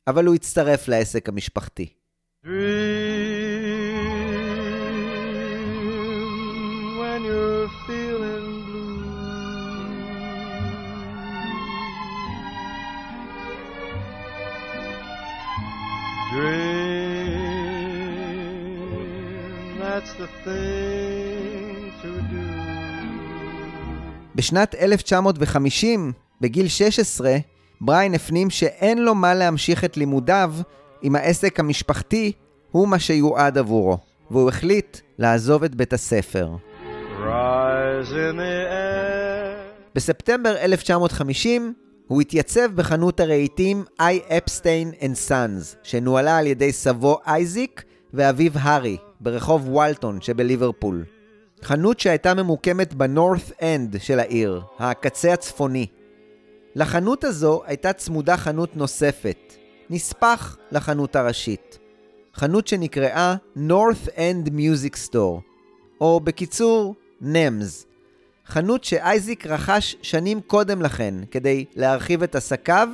אבל 0.06 0.26
הוא 0.26 0.34
הצטרף 0.34 0.88
לעסק 0.88 1.28
המשפחתי. 1.28 1.88
בשנת 24.34 24.74
1950, 24.74 26.12
בגיל 26.40 26.68
16, 26.68 27.36
בריין 27.80 28.14
הפנים 28.14 28.50
שאין 28.50 28.98
לו 28.98 29.14
מה 29.14 29.34
להמשיך 29.34 29.84
את 29.84 29.96
לימודיו 29.96 30.54
אם 31.04 31.16
העסק 31.16 31.60
המשפחתי 31.60 32.32
הוא 32.70 32.88
מה 32.88 32.98
שיועד 32.98 33.58
עבורו, 33.58 33.98
והוא 34.30 34.48
החליט 34.48 34.98
לעזוב 35.18 35.64
את 35.64 35.74
בית 35.74 35.92
הספר. 35.92 36.48
בספטמבר 39.94 40.56
1950 40.56 41.74
הוא 42.06 42.20
התייצב 42.20 42.74
בחנות 42.74 43.20
הרהיטים 43.20 43.84
I. 44.00 44.32
אפסטיין 44.36 44.90
Sons, 45.28 45.76
שנוהלה 45.82 46.38
על 46.38 46.46
ידי 46.46 46.72
סבו 46.72 47.18
אייזיק 47.26 47.82
ואביו 48.14 48.52
הארי, 48.54 48.96
ברחוב 49.22 49.68
וולטון 49.68 50.20
שבליברפול. 50.20 51.04
חנות 51.62 52.00
שהייתה 52.00 52.34
ממוקמת 52.34 52.94
בנורת 52.94 53.52
אנד 53.62 53.96
של 54.00 54.18
העיר, 54.18 54.60
הקצה 54.78 55.32
הצפוני. 55.32 55.86
לחנות 56.74 57.24
הזו 57.24 57.62
הייתה 57.66 57.92
צמודה 57.92 58.36
חנות 58.36 58.76
נוספת, 58.76 59.38
נספח 59.90 60.56
לחנות 60.72 61.16
הראשית. 61.16 61.78
חנות 62.34 62.66
שנקראה 62.66 63.34
North 63.56 64.08
End 64.08 64.48
Music 64.48 64.96
Store, 65.08 65.40
או 66.00 66.20
בקיצור, 66.20 66.94
NEMS. 67.22 67.86
חנות 68.46 68.84
שאייזיק 68.84 69.46
רכש 69.46 69.96
שנים 70.02 70.40
קודם 70.40 70.82
לכן 70.82 71.14
כדי 71.30 71.64
להרחיב 71.76 72.22
את 72.22 72.34
עסקיו, 72.34 72.88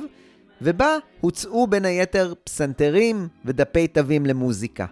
ובה 0.61 0.97
הוצאו 1.21 1.67
בין 1.67 1.85
היתר 1.85 2.33
פסנתרים 2.43 3.27
ודפי 3.45 3.87
תווים 3.87 4.25
למוזיקה. 4.25 4.85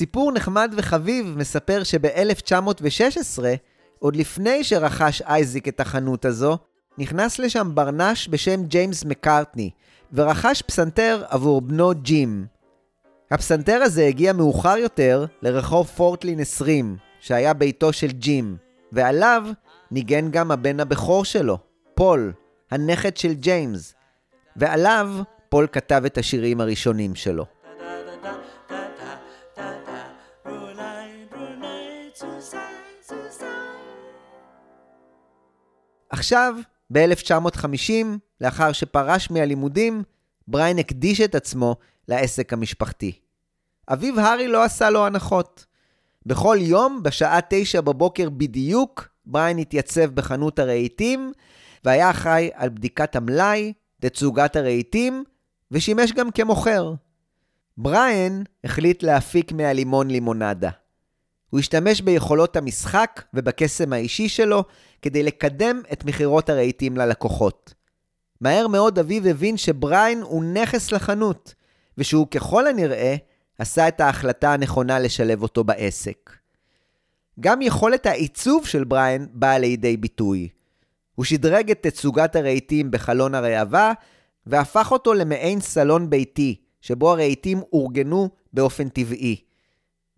סיפור 0.00 0.32
נחמד 0.32 0.74
וחביב 0.76 1.34
מספר 1.38 1.82
שב-1916, 1.82 3.42
עוד 3.98 4.16
לפני 4.16 4.64
שרכש 4.64 5.22
אייזיק 5.22 5.68
את 5.68 5.80
החנות 5.80 6.24
הזו, 6.24 6.58
נכנס 6.98 7.38
לשם 7.38 7.70
ברנש 7.74 8.28
בשם 8.28 8.64
ג'יימס 8.64 9.04
מקארטני, 9.04 9.70
ורכש 10.12 10.62
פסנתר 10.62 11.24
עבור 11.28 11.60
בנו 11.60 11.90
ג'ים. 11.94 12.46
הפסנתר 13.30 13.82
הזה 13.82 14.06
הגיע 14.06 14.32
מאוחר 14.32 14.76
יותר 14.76 15.24
לרחוב 15.42 15.86
פורטלין 15.86 16.40
20, 16.40 16.96
שהיה 17.20 17.54
ביתו 17.54 17.92
של 17.92 18.10
ג'ים, 18.10 18.56
ועליו 18.92 19.44
ניגן 19.90 20.30
גם 20.30 20.50
הבן 20.50 20.80
הבכור 20.80 21.24
שלו, 21.24 21.58
פול, 21.94 22.32
הנכד 22.70 23.16
של 23.16 23.32
ג'יימס, 23.32 23.94
ועליו 24.56 25.08
פול 25.48 25.66
כתב 25.72 26.02
את 26.06 26.18
השירים 26.18 26.60
הראשונים 26.60 27.14
שלו. 27.14 27.59
עכשיו, 36.10 36.54
ב-1950, 36.92 38.06
לאחר 38.40 38.72
שפרש 38.72 39.30
מהלימודים, 39.30 40.02
בריין 40.48 40.78
הקדיש 40.78 41.20
את 41.20 41.34
עצמו 41.34 41.76
לעסק 42.08 42.52
המשפחתי. 42.52 43.12
אביו 43.88 44.20
הארי 44.20 44.48
לא 44.48 44.64
עשה 44.64 44.90
לו 44.90 45.06
הנחות. 45.06 45.66
בכל 46.26 46.56
יום, 46.60 47.02
בשעה 47.02 47.38
תשע 47.48 47.80
בבוקר 47.80 48.30
בדיוק, 48.30 49.08
בריין 49.26 49.58
התייצב 49.58 50.04
בחנות 50.14 50.58
הרהיטים, 50.58 51.32
והיה 51.84 52.10
אחראי 52.10 52.50
על 52.54 52.68
בדיקת 52.68 53.16
המלאי, 53.16 53.72
תצוגת 54.00 54.56
הרהיטים, 54.56 55.24
ושימש 55.70 56.12
גם 56.12 56.30
כמוכר. 56.30 56.94
בריין 57.76 58.44
החליט 58.64 59.02
להפיק 59.02 59.52
מהלימון 59.52 60.10
לימונדה. 60.10 60.70
הוא 61.50 61.60
השתמש 61.60 62.00
ביכולות 62.00 62.56
המשחק 62.56 63.22
ובקסם 63.34 63.92
האישי 63.92 64.28
שלו 64.28 64.64
כדי 65.02 65.22
לקדם 65.22 65.82
את 65.92 66.04
מכירות 66.04 66.48
הרהיטים 66.48 66.96
ללקוחות. 66.96 67.74
מהר 68.40 68.66
מאוד 68.66 68.98
אביו 68.98 69.26
הבין 69.26 69.56
שבריין 69.56 70.22
הוא 70.22 70.44
נכס 70.44 70.92
לחנות, 70.92 71.54
ושהוא 71.98 72.26
ככל 72.26 72.66
הנראה 72.66 73.16
עשה 73.58 73.88
את 73.88 74.00
ההחלטה 74.00 74.52
הנכונה 74.52 74.98
לשלב 74.98 75.42
אותו 75.42 75.64
בעסק. 75.64 76.30
גם 77.40 77.62
יכולת 77.62 78.06
העיצוב 78.06 78.66
של 78.66 78.84
בריין 78.84 79.28
באה 79.32 79.58
לידי 79.58 79.96
ביטוי. 79.96 80.48
הוא 81.14 81.24
שדרג 81.24 81.70
את 81.70 81.86
תצוגת 81.86 82.36
הרהיטים 82.36 82.90
בחלון 82.90 83.34
הראווה, 83.34 83.92
והפך 84.46 84.92
אותו 84.92 85.14
למעין 85.14 85.60
סלון 85.60 86.10
ביתי, 86.10 86.60
שבו 86.80 87.10
הרהיטים 87.12 87.62
אורגנו 87.72 88.28
באופן 88.52 88.88
טבעי. 88.88 89.49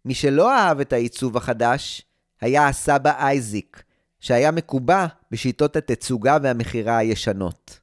מי 0.04 0.14
שלא 0.14 0.52
אהב 0.52 0.80
את 0.80 0.92
העיצוב 0.92 1.36
החדש, 1.36 2.02
היה 2.40 2.68
הסבא 2.68 3.12
אייזיק, 3.18 3.82
שהיה 4.20 4.50
מקובע 4.50 5.06
בשיטות 5.30 5.76
התצוגה 5.76 6.38
והמכירה 6.42 6.96
הישנות. 6.96 7.80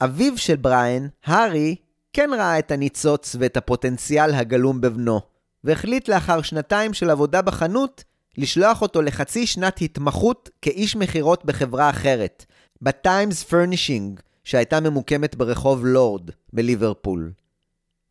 אביו 0.00 0.38
של 0.38 0.56
בריין, 0.56 1.08
הארי, 1.24 1.76
כן 2.12 2.30
ראה 2.32 2.58
את 2.58 2.70
הניצוץ 2.70 3.36
ואת 3.38 3.56
הפוטנציאל 3.56 4.34
הגלום 4.34 4.80
בבנו, 4.80 5.20
והחליט 5.64 6.08
לאחר 6.08 6.42
שנתיים 6.42 6.94
של 6.94 7.10
עבודה 7.10 7.42
בחנות, 7.42 8.04
לשלוח 8.38 8.82
אותו 8.82 9.02
לחצי 9.02 9.46
שנת 9.46 9.82
התמחות 9.82 10.50
כאיש 10.62 10.96
מכירות 10.96 11.44
בחברה 11.44 11.90
אחרת, 11.90 12.44
ב 12.82 12.92
Times 12.92 13.42
Furnishing, 13.42 14.20
שהייתה 14.44 14.80
ממוקמת 14.80 15.34
ברחוב 15.34 15.86
לורד, 15.86 16.30
בליברפול. 16.52 17.32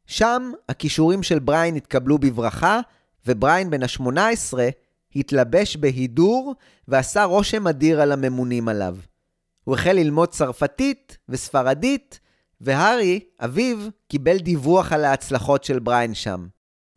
שם 0.08 0.52
הכישורים 0.70 1.24
של 1.24 1.40
בריין 1.40 1.76
התקבלו 1.76 2.18
בברכה, 2.18 2.80
ובריין 3.26 3.70
בן 3.70 3.84
ה-18 3.84 4.54
התלבש 5.16 5.76
בהידור 5.76 6.56
ועשה 6.88 7.24
רושם 7.24 7.68
אדיר 7.68 8.02
על 8.02 8.12
הממונים 8.12 8.68
עליו. 8.68 8.98
הוא 9.64 9.76
החל 9.76 9.92
ללמוד 9.92 10.30
צרפתית 10.30 11.18
וספרדית, 11.30 12.20
והארי, 12.62 13.20
אביו, 13.40 13.78
קיבל 14.08 14.38
דיווח 14.38 14.92
על 14.92 15.06
ההצלחות 15.06 15.64
של 15.64 15.80
בריין 15.80 16.14
שם. 16.14 16.48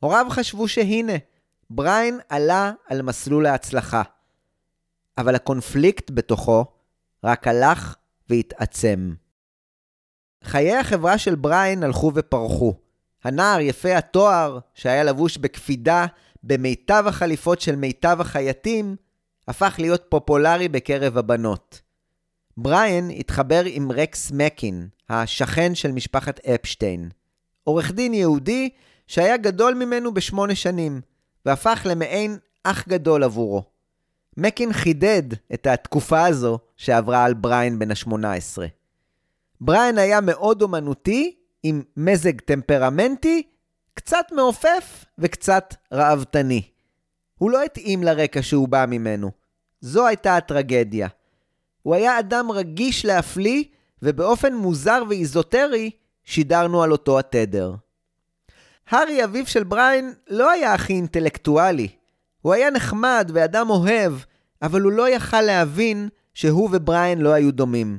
הוריו 0.00 0.26
חשבו 0.30 0.68
שהנה, 0.68 1.12
בריין 1.70 2.20
עלה 2.28 2.72
על 2.88 3.02
מסלול 3.02 3.46
ההצלחה. 3.46 4.02
אבל 5.18 5.34
הקונפליקט 5.34 6.10
בתוכו 6.10 6.64
רק 7.24 7.48
הלך 7.48 7.96
והתעצם. 8.28 9.14
חיי 10.44 10.76
החברה 10.76 11.18
של 11.18 11.34
בריין 11.34 11.82
הלכו 11.82 12.12
ופרחו. 12.14 12.83
הנער 13.24 13.60
יפה 13.60 13.96
התואר, 13.96 14.58
שהיה 14.74 15.04
לבוש 15.04 15.38
בקפידה 15.38 16.06
במיטב 16.42 17.04
החליפות 17.06 17.60
של 17.60 17.76
מיטב 17.76 18.16
החייטים, 18.20 18.96
הפך 19.48 19.74
להיות 19.78 20.04
פופולרי 20.08 20.68
בקרב 20.68 21.18
הבנות. 21.18 21.80
בריאן 22.56 23.10
התחבר 23.10 23.62
עם 23.66 23.92
רקס 23.92 24.30
מקין, 24.30 24.88
השכן 25.08 25.74
של 25.74 25.92
משפחת 25.92 26.40
אפשטיין. 26.40 27.08
עורך 27.64 27.92
דין 27.92 28.14
יהודי 28.14 28.70
שהיה 29.06 29.36
גדול 29.36 29.74
ממנו 29.74 30.14
בשמונה 30.14 30.54
שנים, 30.54 31.00
והפך 31.46 31.86
למעין 31.90 32.38
אח 32.64 32.88
גדול 32.88 33.24
עבורו. 33.24 33.62
מקין 34.36 34.72
חידד 34.72 35.22
את 35.54 35.66
התקופה 35.66 36.26
הזו 36.26 36.58
שעברה 36.76 37.24
על 37.24 37.34
בריין 37.34 37.78
בן 37.78 37.90
ה-18. 37.90 38.62
בריין 39.60 39.98
היה 39.98 40.20
מאוד 40.20 40.62
אומנותי, 40.62 41.36
עם 41.66 41.82
מזג 41.96 42.40
טמפרמנטי, 42.40 43.42
קצת 43.94 44.26
מעופף 44.32 45.04
וקצת 45.18 45.74
ראוותני. 45.92 46.62
הוא 47.38 47.50
לא 47.50 47.62
התאים 47.62 48.02
לרקע 48.02 48.42
שהוא 48.42 48.68
בא 48.68 48.84
ממנו. 48.88 49.30
זו 49.80 50.06
הייתה 50.06 50.36
הטרגדיה. 50.36 51.08
הוא 51.82 51.94
היה 51.94 52.18
אדם 52.18 52.50
רגיש 52.50 53.04
להפליא, 53.04 53.64
ובאופן 54.02 54.54
מוזר 54.54 55.02
ואיזוטרי 55.08 55.90
שידרנו 56.24 56.82
על 56.82 56.92
אותו 56.92 57.18
התדר. 57.18 57.74
הארי, 58.88 59.24
אביו 59.24 59.46
של 59.46 59.64
בריין, 59.64 60.12
לא 60.28 60.50
היה 60.50 60.74
הכי 60.74 60.92
אינטלקטואלי. 60.92 61.88
הוא 62.40 62.52
היה 62.52 62.70
נחמד 62.70 63.30
ואדם 63.34 63.70
אוהב, 63.70 64.12
אבל 64.62 64.80
הוא 64.80 64.92
לא 64.92 65.08
יכל 65.08 65.40
להבין 65.40 66.08
שהוא 66.34 66.68
ובריין 66.72 67.20
לא 67.20 67.32
היו 67.32 67.52
דומים. 67.52 67.98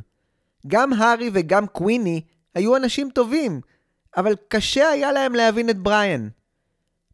גם 0.68 0.94
הארי 0.94 1.30
וגם 1.34 1.68
קוויני 1.68 2.22
היו 2.56 2.76
אנשים 2.76 3.10
טובים, 3.10 3.62
אבל 4.18 4.36
קשה 4.48 4.90
היה 4.90 5.12
להם 5.12 5.36
להבין 5.36 5.70
את 5.70 5.78
בריין. 5.78 6.30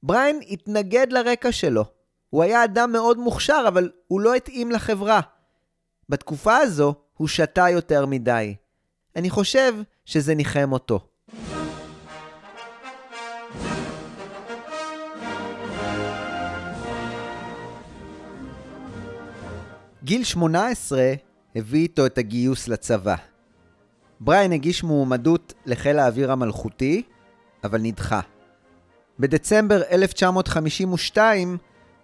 בריין 0.04 0.39
התנגד 0.49 1.08
לרקע 1.12 1.51
שלו. 1.51 1.86
הוא 2.30 2.43
היה 2.43 2.63
אדם 2.63 2.91
מאוד 2.91 3.17
מוכשר, 3.17 3.65
אבל 3.67 3.91
הוא 4.08 4.21
לא 4.21 4.36
התאים 4.36 4.71
לחברה. 4.71 5.19
בתקופה 6.10 6.58
הזו 6.58 6.93
הוא 7.17 7.27
שתה 7.27 7.69
יותר 7.69 8.06
מדי. 8.06 8.56
אני 9.15 9.30
חושב 9.30 9.73
שזה 10.06 10.36
ניחם 10.36 10.71
אותו. 10.71 10.99
גיל 20.04 20.23
18 20.23 21.13
הביא 21.56 21.82
איתו 21.82 22.06
את 22.06 22.17
הגיוס 22.17 22.67
לצבא. 22.67 23.30
בריין 24.23 24.51
הגיש 24.51 24.84
מועמדות 24.84 25.53
לחיל 25.65 25.99
האוויר 25.99 26.31
המלכותי, 26.31 27.03
אבל 27.63 27.81
נדחה. 27.81 28.19
בדצמבר 29.19 29.81
1952, 29.91 31.57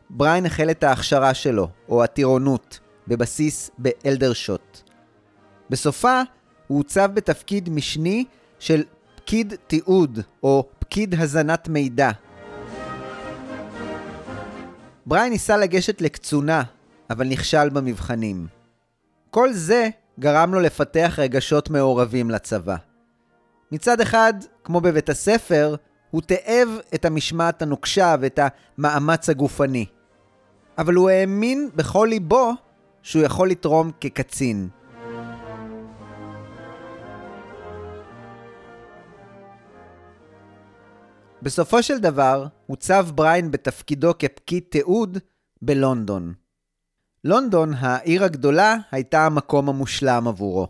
בריין 0.10 0.45
החל 0.45 0.71
את 0.71 0.84
ההכשרה 0.84 1.34
שלו, 1.34 1.69
או 1.89 2.03
הטירונות, 2.03 2.80
בבסיס 3.08 3.71
באלדרשוט. 3.77 4.82
בסופה 5.69 6.21
הוא 6.67 6.77
הוצב 6.77 7.10
בתפקיד 7.13 7.69
משני 7.69 8.25
של 8.60 8.84
פקיד 9.15 9.53
תיעוד 9.67 10.19
או 10.43 10.69
פקיד 10.80 11.15
הזנת 11.19 11.67
מידע. 11.67 12.12
בריין 15.06 15.32
ניסה 15.32 15.58
לגשת 15.58 16.01
לקצונה, 16.01 16.63
אבל 17.10 17.27
נכשל 17.27 17.69
במבחנים. 17.69 18.47
כל 19.30 19.53
זה 19.53 19.89
גרם 20.19 20.53
לו 20.53 20.60
לפתח 20.60 21.15
רגשות 21.21 21.69
מעורבים 21.69 22.30
לצבא. 22.30 22.75
מצד 23.71 24.01
אחד, 24.01 24.34
כמו 24.63 24.82
בבית 24.82 25.10
הספר, 25.10 25.75
הוא 26.12 26.21
תאב 26.21 26.69
את 26.95 27.06
המשמעת 27.06 27.62
הנוקשה 27.62 28.15
ואת 28.21 28.39
המאמץ 28.77 29.30
הגופני. 29.30 29.86
אבל 30.77 30.93
הוא 30.93 31.10
האמין 31.10 31.69
בכל 31.75 32.08
ליבו 32.10 32.51
שהוא 33.01 33.23
יכול 33.23 33.49
לתרום 33.49 33.91
כקצין. 34.01 34.69
בסופו 41.41 41.84
של 41.84 41.99
דבר, 41.99 42.47
הוצב 42.65 43.08
בריין 43.15 43.51
בתפקידו 43.51 44.12
כפקיד 44.19 44.63
תיעוד 44.69 45.17
בלונדון. 45.62 46.34
לונדון, 47.23 47.73
העיר 47.73 48.23
הגדולה, 48.23 48.75
הייתה 48.91 49.25
המקום 49.25 49.69
המושלם 49.69 50.27
עבורו. 50.27 50.67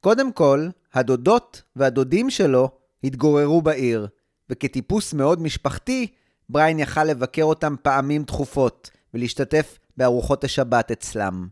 קודם 0.00 0.32
כל, 0.32 0.68
הדודות 0.94 1.62
והדודים 1.76 2.30
שלו 2.30 2.70
התגוררו 3.04 3.62
בעיר, 3.62 4.06
וכטיפוס 4.50 5.12
מאוד 5.14 5.42
משפחתי, 5.42 6.06
בריין 6.48 6.78
יכל 6.78 7.04
לבקר 7.04 7.42
אותם 7.42 7.74
פעמים 7.82 8.24
תכופות 8.24 8.90
ולהשתתף 9.14 9.78
בארוחות 9.96 10.44
השבת 10.44 10.90
אצלם. 10.90 11.48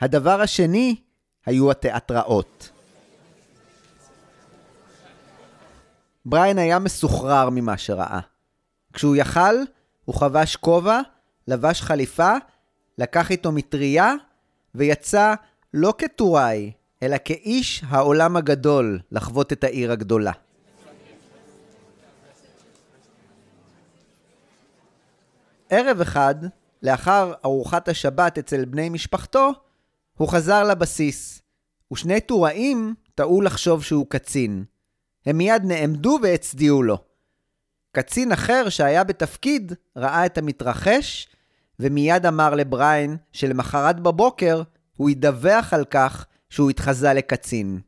הדבר 0.00 0.40
השני 0.40 0.96
היו 1.46 1.70
התיאטראות. 1.70 2.70
בריין 6.24 6.58
היה 6.58 6.78
מסוחרר 6.78 7.48
ממה 7.50 7.78
שראה. 7.78 8.20
כשהוא 8.92 9.16
יכל, 9.16 9.54
הוא 10.04 10.14
חבש 10.14 10.56
כובע, 10.56 11.00
לבש 11.48 11.82
חליפה, 11.82 12.32
לקח 12.98 13.30
איתו 13.30 13.52
מטריה, 13.52 14.14
ויצא 14.74 15.34
לא 15.74 15.94
כטוראי, 15.98 16.72
אלא 17.02 17.16
כאיש 17.24 17.82
העולם 17.88 18.36
הגדול 18.36 19.00
לחוות 19.12 19.52
את 19.52 19.64
העיר 19.64 19.92
הגדולה. 19.92 20.32
ערב 25.70 26.00
אחד, 26.00 26.34
לאחר 26.82 27.32
ארוחת 27.44 27.88
השבת 27.88 28.38
אצל 28.38 28.64
בני 28.64 28.88
משפחתו, 28.88 29.50
הוא 30.16 30.28
חזר 30.28 30.64
לבסיס, 30.64 31.42
ושני 31.92 32.20
טוראים 32.20 32.94
טעו 33.14 33.40
לחשוב 33.40 33.82
שהוא 33.82 34.06
קצין. 34.08 34.64
הם 35.26 35.38
מיד 35.38 35.62
נעמדו 35.64 36.18
והצדיעו 36.22 36.82
לו. 36.82 36.98
קצין 37.92 38.32
אחר 38.32 38.68
שהיה 38.68 39.04
בתפקיד 39.04 39.72
ראה 39.96 40.26
את 40.26 40.38
המתרחש, 40.38 41.28
ומיד 41.80 42.26
אמר 42.26 42.54
לבריין 42.54 43.16
שלמחרת 43.32 44.00
בבוקר 44.00 44.62
הוא 44.96 45.10
ידווח 45.10 45.72
על 45.74 45.84
כך 45.84 46.26
שהוא 46.50 46.70
התחזה 46.70 47.12
לקצין. 47.12 47.80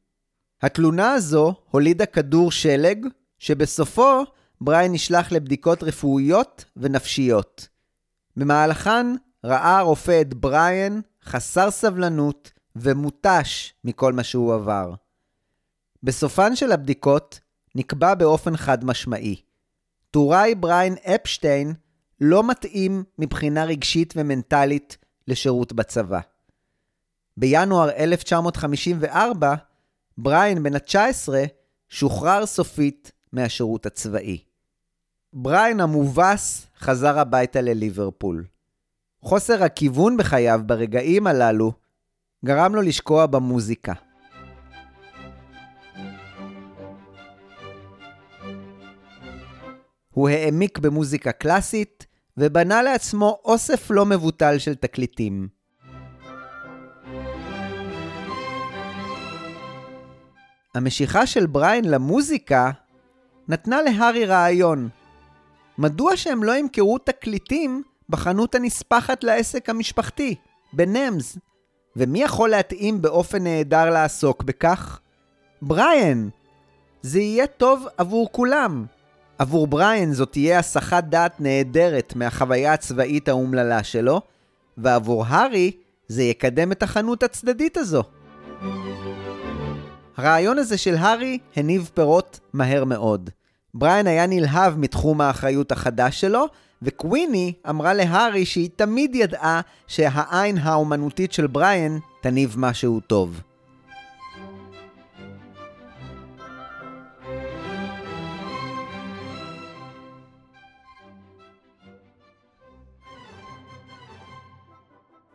התלונה 0.62 1.12
הזו 1.12 1.55
הולידה 1.70 2.07
כדור 2.07 2.53
שלג, 2.53 3.07
שבסופו 3.38 4.24
בריין 4.61 4.92
נשלח 4.92 5.33
לבדיקות 5.33 5.83
רפואיות 5.83 6.64
ונפשיות. 6.76 7.68
במהלכן 8.37 9.07
ראה 9.44 9.79
הרופא 9.79 10.20
את 10.20 10.35
בריין 10.35 11.00
חסר 11.24 11.70
סבלנות 11.70 12.53
ומותש 12.76 13.74
מכל 13.85 14.12
מה 14.12 14.22
שהוא 14.22 14.55
עבר. 14.55 14.94
בסופן 16.03 16.57
של 16.57 16.72
הבדיקות 16.72 17.40
נקבע 17.74 18.14
באופן 18.14 18.57
חד 18.57 18.85
משמעי. 18.85 19.42
טוראי 20.11 20.55
בריין 20.55 20.94
אפשטיין 20.94 21.74
לא 22.20 22.48
מתאים 22.48 23.04
מבחינה 23.18 23.64
רגשית 23.64 24.14
ומנטלית 24.16 24.96
לשירות 25.28 25.72
בצבא. 25.72 26.20
בינואר 27.37 27.90
1954, 27.90 29.54
בריין 30.18 30.62
בן 30.62 30.74
ה-19 30.74 31.28
שוחרר 31.88 32.46
סופית 32.46 33.12
מהשירות 33.33 33.87
הצבאי. 33.87 34.38
בריין 35.33 35.80
המובס 35.80 36.66
חזר 36.78 37.18
הביתה 37.18 37.61
לליברפול. 37.61 38.44
חוסר 39.22 39.62
הכיוון 39.62 40.16
בחייו 40.16 40.61
ברגעים 40.66 41.26
הללו 41.26 41.72
גרם 42.44 42.74
לו 42.74 42.83
לשקוע 42.83 43.26
במוזיקה. 43.26 43.92
הוא 50.11 50.28
העמיק 50.28 50.78
במוזיקה 50.78 51.33
קלאסית 51.33 52.06
ובנה 52.40 52.83
לעצמו 52.83 53.38
אוסף 53.44 53.90
לא 53.90 54.07
מבוטל 54.07 54.59
של 54.59 54.74
תקליטים. 54.74 55.48
המשיכה 60.74 61.26
של 61.26 61.46
בריין 61.46 61.85
למוזיקה 61.85 62.70
נתנה 63.48 63.83
להארי 63.83 64.24
רעיון. 64.24 64.88
מדוע 65.79 66.16
שהם 66.16 66.44
לא 66.44 66.57
ימכרו 66.57 66.98
תקליטים 66.98 67.83
בחנות 68.09 68.55
הנספחת 68.55 69.24
לעסק 69.24 69.68
המשפחתי, 69.68 70.35
בנמס? 70.72 71.38
ומי 71.96 72.22
יכול 72.22 72.50
להתאים 72.50 73.03
באופן 73.03 73.42
נהדר 73.42 73.90
לעסוק 73.90 74.42
בכך? 74.42 75.00
בריין! 75.62 76.31
זה 77.03 77.20
יהיה 77.20 77.46
טוב 77.46 77.87
עבור 77.96 78.29
כולם. 78.33 78.87
עבור 79.40 79.66
בריין 79.66 80.12
זאת 80.12 80.33
תהיה 80.33 80.59
הסחת 80.59 81.05
דעת 81.05 81.40
נהדרת 81.40 82.12
מהחוויה 82.16 82.72
הצבאית 82.72 83.29
האומללה 83.29 83.83
שלו, 83.83 84.20
ועבור 84.79 85.24
הארי 85.26 85.72
זה 86.09 86.22
יקדם 86.22 86.72
את 86.72 86.83
החנות 86.83 87.22
הצדדית 87.22 87.76
הזו. 87.76 88.03
הרעיון 90.16 90.59
הזה 90.59 90.79
של 90.79 90.96
הארי 90.96 91.38
הניב 91.57 91.90
פירות 91.94 92.40
מהר 92.53 92.85
מאוד. 92.85 93.31
בריין 93.74 94.07
היה 94.07 94.26
נלהב 94.26 94.79
מתחום 94.79 95.20
האחריות 95.20 95.72
החדש 95.72 96.20
שלו, 96.20 96.46
וקוויני 96.83 97.53
אמרה 97.68 97.94
להארי 97.94 98.46
שהיא 98.46 98.70
תמיד 98.76 99.14
ידעה 99.14 99.61
שהעין 99.87 100.59
האומנותית 100.59 101.33
של 101.33 101.46
בריין 101.46 101.98
תניב 102.22 102.55
משהו 102.59 103.00
טוב. 103.00 103.40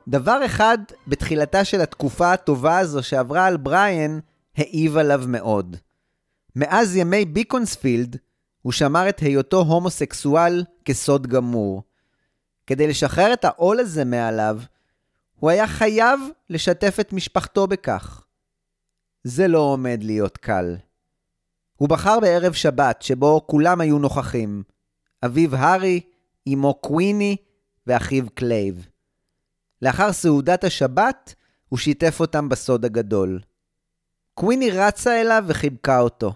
דבר 0.08 0.46
אחד 0.46 0.78
בתחילתה 1.08 1.66
של 1.66 1.82
התקופה 1.82 2.34
הטובה 2.34 2.80
הזו 2.80 3.04
שעברה 3.04 3.46
על 3.46 3.58
בריין, 3.58 4.20
העיב 4.58 4.98
עליו 4.98 5.24
מאוד. 5.28 5.78
מאז 6.56 6.96
ימי 6.96 7.26
ביקונספילד, 7.26 8.18
הוא 8.62 8.74
שמר 8.74 9.10
את 9.10 9.20
היותו 9.20 9.62
הומוסקסואל 9.62 10.64
כסוד 10.86 11.28
גמור. 11.28 11.84
כדי 12.68 12.88
לשחרר 12.88 13.34
את 13.34 13.46
העול 13.46 13.80
הזה 13.80 14.06
מעליו, 14.06 14.60
הוא 15.36 15.50
היה 15.50 15.68
חייב 15.68 16.20
לשתף 16.50 16.98
את 17.00 17.14
משפחתו 17.14 17.68
בכך. 17.68 18.26
זה 19.24 19.48
לא 19.48 19.60
עומד 19.60 20.00
להיות 20.04 20.38
קל. 20.38 20.76
הוא 21.76 21.90
בחר 21.90 22.20
בערב 22.20 22.54
שבת, 22.54 23.02
שבו 23.02 23.48
כולם 23.48 23.82
היו 23.82 24.00
נוכחים. 24.00 24.64
אביו 25.26 25.56
הארי, 25.56 26.02
אמו 26.54 26.74
קוויני 26.74 27.36
ואחיו 27.88 28.26
קלייב. 28.34 28.88
לאחר 29.86 30.14
סעודת 30.14 30.64
השבת, 30.64 31.34
הוא 31.70 31.80
שיתף 31.80 32.20
אותם 32.20 32.50
בסוד 32.50 32.86
הגדול. 32.86 33.40
קוויני 34.34 34.72
רצה 34.72 35.22
אליו 35.22 35.44
וחיבקה 35.48 36.00
אותו. 36.00 36.34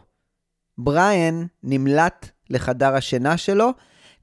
בריין 0.78 1.46
נמלט 1.64 2.30
לחדר 2.50 2.96
השינה 2.96 3.38
שלו, 3.38 3.72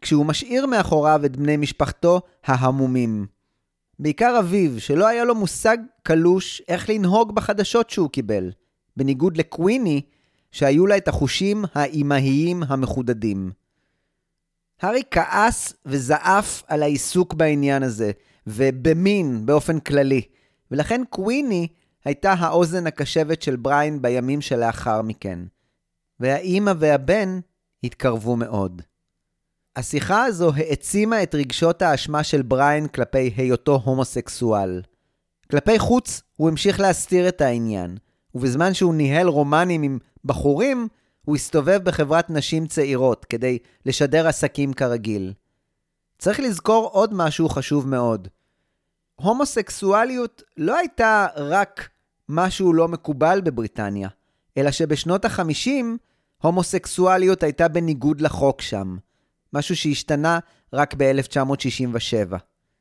כשהוא 0.00 0.26
משאיר 0.26 0.66
מאחוריו 0.66 1.20
את 1.24 1.36
בני 1.36 1.56
משפחתו 1.56 2.20
ההמומים. 2.44 3.26
בעיקר 3.98 4.38
אביו, 4.38 4.80
שלא 4.80 5.06
היה 5.06 5.24
לו 5.24 5.34
מושג 5.34 5.78
קלוש 6.02 6.62
איך 6.68 6.90
לנהוג 6.90 7.34
בחדשות 7.34 7.90
שהוא 7.90 8.10
קיבל, 8.10 8.50
בניגוד 8.96 9.36
לקוויני, 9.36 10.02
שהיו 10.50 10.86
לה 10.86 10.96
את 10.96 11.08
החושים 11.08 11.64
האימהיים 11.74 12.62
המחודדים. 12.62 13.50
הארי 14.82 15.02
כעס 15.10 15.74
וזעף 15.86 16.62
על 16.66 16.82
העיסוק 16.82 17.34
בעניין 17.34 17.82
הזה, 17.82 18.10
ובמין 18.46 19.46
באופן 19.46 19.80
כללי, 19.80 20.22
ולכן 20.70 21.02
קוויני 21.10 21.68
הייתה 22.04 22.32
האוזן 22.32 22.86
הקשבת 22.86 23.42
של 23.42 23.56
בריין 23.56 24.02
בימים 24.02 24.40
שלאחר 24.40 25.02
מכן. 25.02 25.38
והאימא 26.20 26.72
והבן 26.78 27.40
התקרבו 27.84 28.36
מאוד. 28.36 28.82
השיחה 29.76 30.24
הזו 30.24 30.52
העצימה 30.56 31.22
את 31.22 31.34
רגשות 31.34 31.82
האשמה 31.82 32.24
של 32.24 32.42
בריין 32.42 32.88
כלפי 32.88 33.32
היותו 33.36 33.80
הומוסקסואל. 33.84 34.82
כלפי 35.50 35.78
חוץ 35.78 36.22
הוא 36.36 36.48
המשיך 36.48 36.80
להסתיר 36.80 37.28
את 37.28 37.40
העניין, 37.40 37.96
ובזמן 38.34 38.74
שהוא 38.74 38.94
ניהל 38.94 39.26
רומנים 39.26 39.82
עם 39.82 39.98
בחורים, 40.24 40.88
הוא 41.24 41.36
הסתובב 41.36 41.80
בחברת 41.84 42.30
נשים 42.30 42.66
צעירות 42.66 43.24
כדי 43.24 43.58
לשדר 43.86 44.26
עסקים 44.26 44.72
כרגיל. 44.72 45.32
צריך 46.18 46.40
לזכור 46.40 46.88
עוד 46.92 47.14
משהו 47.14 47.48
חשוב 47.48 47.88
מאוד. 47.88 48.28
הומוסקסואליות 49.14 50.42
לא 50.56 50.78
הייתה 50.78 51.26
רק 51.36 51.88
משהו 52.28 52.72
לא 52.72 52.88
מקובל 52.88 53.40
בבריטניה, 53.40 54.08
אלא 54.56 54.70
שבשנות 54.70 55.24
ה-50 55.24 55.84
הומוסקסואליות 56.42 57.42
הייתה 57.42 57.68
בניגוד 57.68 58.20
לחוק 58.20 58.60
שם, 58.62 58.96
משהו 59.52 59.76
שהשתנה 59.76 60.38
רק 60.72 60.94
ב-1967. 60.98 62.36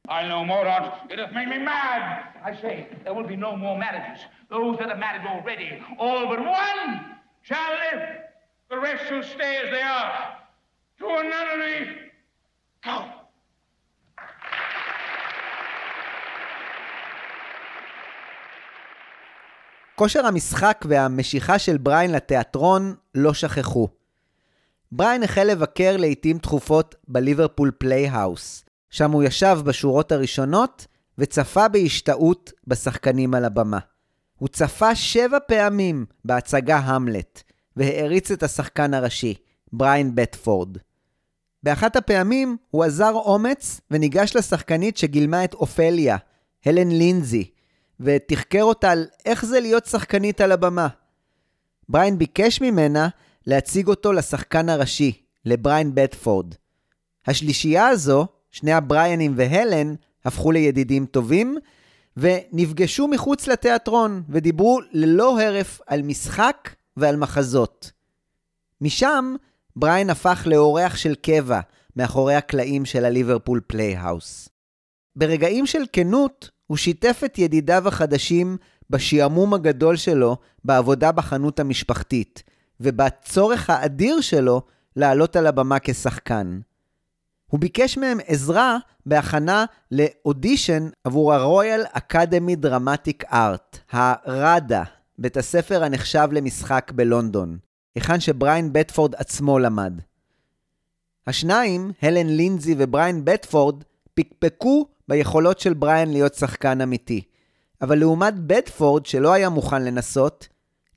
I 0.07 0.21
know 0.29 0.45
more 0.45 0.67
It 1.09 1.17
has 1.17 1.33
made 1.33 1.49
me 1.49 1.57
mad. 1.57 2.03
I 2.43 2.51
say, 2.61 2.87
there 3.03 3.13
will 3.15 3.27
be 3.27 3.35
no 3.35 3.55
more 3.57 3.75
marriages. 3.85 4.19
Those 4.49 4.77
that 4.79 4.89
are 4.93 5.01
married 5.05 5.25
already, 5.25 5.69
all 5.97 6.27
but 6.31 6.39
one, 6.39 6.83
shall 7.41 7.71
live. 7.85 8.03
The 8.69 8.79
rest 8.79 9.01
shall 9.07 9.23
stay 9.23 9.53
as 9.63 9.71
they 9.75 9.81
are. 9.81 10.11
To 10.99 11.05
a 11.19 11.23
nunnery. 11.23 11.79
Go. 12.83 13.24
כושר 19.95 20.25
המשחק 20.25 20.85
והמשיכה 20.89 21.59
של 21.59 21.77
בריין 21.77 22.11
לתיאטרון 22.11 22.95
לא 23.15 23.33
שכחו. 23.33 23.87
בריין 24.91 25.23
החל 25.23 25.43
לבקר 25.43 25.97
לעיתים 25.97 26.37
תכופות 26.37 26.95
ב 27.07 27.14
Liverpool 27.14 27.71
Playhouse, 27.77 28.65
שם 28.89 29.11
הוא 29.11 29.23
ישב 29.23 29.57
בשורות 29.63 30.11
הראשונות 30.11 30.87
וצפה 31.17 31.67
בהשתאות 31.67 32.51
בשחקנים 32.67 33.33
על 33.33 33.45
הבמה. 33.45 33.79
הוא 34.37 34.49
צפה 34.49 34.95
שבע 34.95 35.37
פעמים 35.47 36.05
בהצגה 36.25 36.77
המלט, 36.77 37.43
והעריץ 37.75 38.31
את 38.31 38.43
השחקן 38.43 38.93
הראשי, 38.93 39.33
בריין 39.73 40.15
בטפורד. 40.15 40.77
באחת 41.63 41.95
הפעמים 41.95 42.57
הוא 42.71 42.83
עזר 42.83 43.11
אומץ 43.13 43.81
וניגש 43.91 44.35
לשחקנית 44.35 44.97
שגילמה 44.97 45.43
את 45.43 45.53
אופליה, 45.53 46.17
הלן 46.65 46.89
לינזי, 46.91 47.49
ותחקר 47.99 48.63
אותה 48.63 48.91
על 48.91 49.05
איך 49.25 49.45
זה 49.45 49.59
להיות 49.59 49.85
שחקנית 49.85 50.41
על 50.41 50.51
הבמה. 50.51 50.87
בריין 51.89 52.17
ביקש 52.17 52.61
ממנה 52.61 53.07
להציג 53.47 53.87
אותו 53.87 54.13
לשחקן 54.13 54.69
הראשי, 54.69 55.21
לבריין 55.45 55.95
בטפורד. 55.95 56.55
השלישייה 57.27 57.87
הזו, 57.87 58.27
שני 58.51 58.73
הבריינים 58.73 59.33
והלן, 59.35 59.95
הפכו 60.25 60.51
לידידים 60.51 61.05
טובים, 61.05 61.57
ונפגשו 62.17 63.07
מחוץ 63.07 63.47
לתיאטרון, 63.47 64.23
ודיברו 64.29 64.79
ללא 64.91 65.41
הרף 65.41 65.81
על 65.87 66.01
משחק 66.01 66.69
ועל 66.97 67.15
מחזות. 67.15 67.91
משם, 68.81 69.35
בריין 69.75 70.09
הפך 70.09 70.43
לאורח 70.45 70.95
של 70.95 71.15
קבע 71.15 71.59
מאחורי 71.95 72.35
הקלעים 72.35 72.85
של 72.85 73.05
ה 73.05 73.11
Liverpool 73.11 73.61
Playhouse. 73.67 74.49
ברגעים 75.15 75.65
של 75.65 75.83
כנות, 75.93 76.49
הוא 76.67 76.77
שיתף 76.77 77.21
את 77.25 77.37
ידידיו 77.37 77.87
החדשים 77.87 78.57
בשעמום 78.89 79.53
הגדול 79.53 79.95
שלו 79.95 80.37
בעבודה 80.63 81.11
בחנות 81.11 81.59
המשפחתית, 81.59 82.43
ובצורך 82.79 83.69
האדיר 83.69 84.21
שלו 84.21 84.61
לעלות 84.95 85.35
על 85.35 85.47
הבמה 85.47 85.77
כשחקן. 85.83 86.59
הוא 87.47 87.59
ביקש 87.59 87.97
מהם 87.97 88.17
עזרה 88.27 88.77
בהכנה 89.05 89.65
לאודישן 89.91 90.89
עבור 91.03 91.33
ה 91.33 91.42
Royal 91.42 91.83
Academy 91.91 92.55
Dramatic 92.55 93.23
Art, 93.33 93.77
ה 93.91 94.07
RADA, 94.07 94.83
בית 95.17 95.37
הספר 95.37 95.83
הנחשב 95.83 96.27
למשחק 96.31 96.91
בלונדון, 96.95 97.57
היכן 97.95 98.19
שבריין 98.19 98.73
בטפורד 98.73 99.15
עצמו 99.15 99.59
למד. 99.59 99.93
השניים, 101.27 101.91
הלן 102.01 102.27
לינזי 102.27 102.75
ובריין 102.77 103.25
בטפורד, 103.25 103.83
פקפקו 104.15 104.87
ביכולות 105.07 105.59
של 105.59 105.73
בריין 105.73 106.11
להיות 106.11 106.35
שחקן 106.35 106.81
אמיתי. 106.81 107.21
אבל 107.81 107.99
לעומת 107.99 108.33
בדפורד, 108.39 109.05
שלא 109.05 109.33
היה 109.33 109.49
מוכן 109.49 109.83
לנסות, 109.83 110.47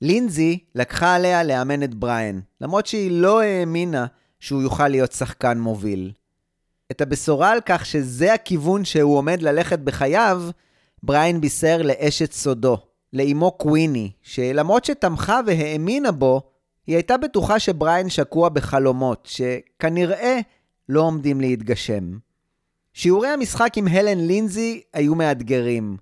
לינזי 0.01 0.59
לקחה 0.75 1.15
עליה 1.15 1.43
לאמן 1.43 1.83
את 1.83 1.95
בריין, 1.95 2.41
למרות 2.61 2.85
שהיא 2.85 3.11
לא 3.11 3.41
האמינה 3.41 4.05
שהוא 4.39 4.61
יוכל 4.61 4.87
להיות 4.87 5.11
שחקן 5.11 5.59
מוביל. 5.59 6.11
את 6.91 7.01
הבשורה 7.01 7.51
על 7.51 7.59
כך 7.65 7.85
שזה 7.85 8.33
הכיוון 8.33 8.85
שהוא 8.85 9.17
עומד 9.17 9.41
ללכת 9.41 9.79
בחייו, 9.79 10.41
בריין 11.03 11.41
בישר 11.41 11.81
לאשת 11.83 12.31
סודו, 12.31 12.77
לאמו 13.13 13.51
קוויני, 13.51 14.11
שלמרות 14.21 14.85
שתמכה 14.85 15.39
והאמינה 15.45 16.11
בו, 16.11 16.41
היא 16.87 16.95
הייתה 16.95 17.17
בטוחה 17.17 17.59
שבריין 17.59 18.09
שקוע 18.09 18.49
בחלומות, 18.49 19.29
שכנראה 19.31 20.39
לא 20.89 21.01
עומדים 21.01 21.41
להתגשם. 21.41 22.17
שיעורי 22.93 23.27
המשחק 23.27 23.77
עם 23.77 23.87
הלן 23.87 24.17
לינזי 24.17 24.81
היו 24.93 25.15
מאתגרים. 25.15 25.97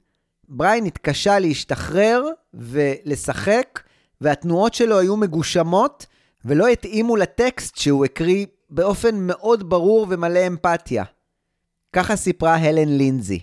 בריין 0.50 0.86
התקשה 0.86 1.40
להשתחרר 1.40 2.24
ולשחק, 2.54 3.80
והתנועות 4.22 4.74
שלו 4.74 5.00
היו 5.00 5.18
מגושמות 5.18 6.06
ולא 6.46 6.68
התאימו 6.68 7.16
לטקסט 7.16 7.78
שהוא 7.78 8.06
הקריא 8.06 8.46
באופן 8.70 9.16
מאוד 9.16 9.70
ברור 9.70 10.08
ומלא 10.10 10.48
אמפתיה. 10.48 11.04
ככה 11.94 12.16
סיפרה 12.16 12.56
הלן 12.56 12.98
לינזי. 12.98 13.40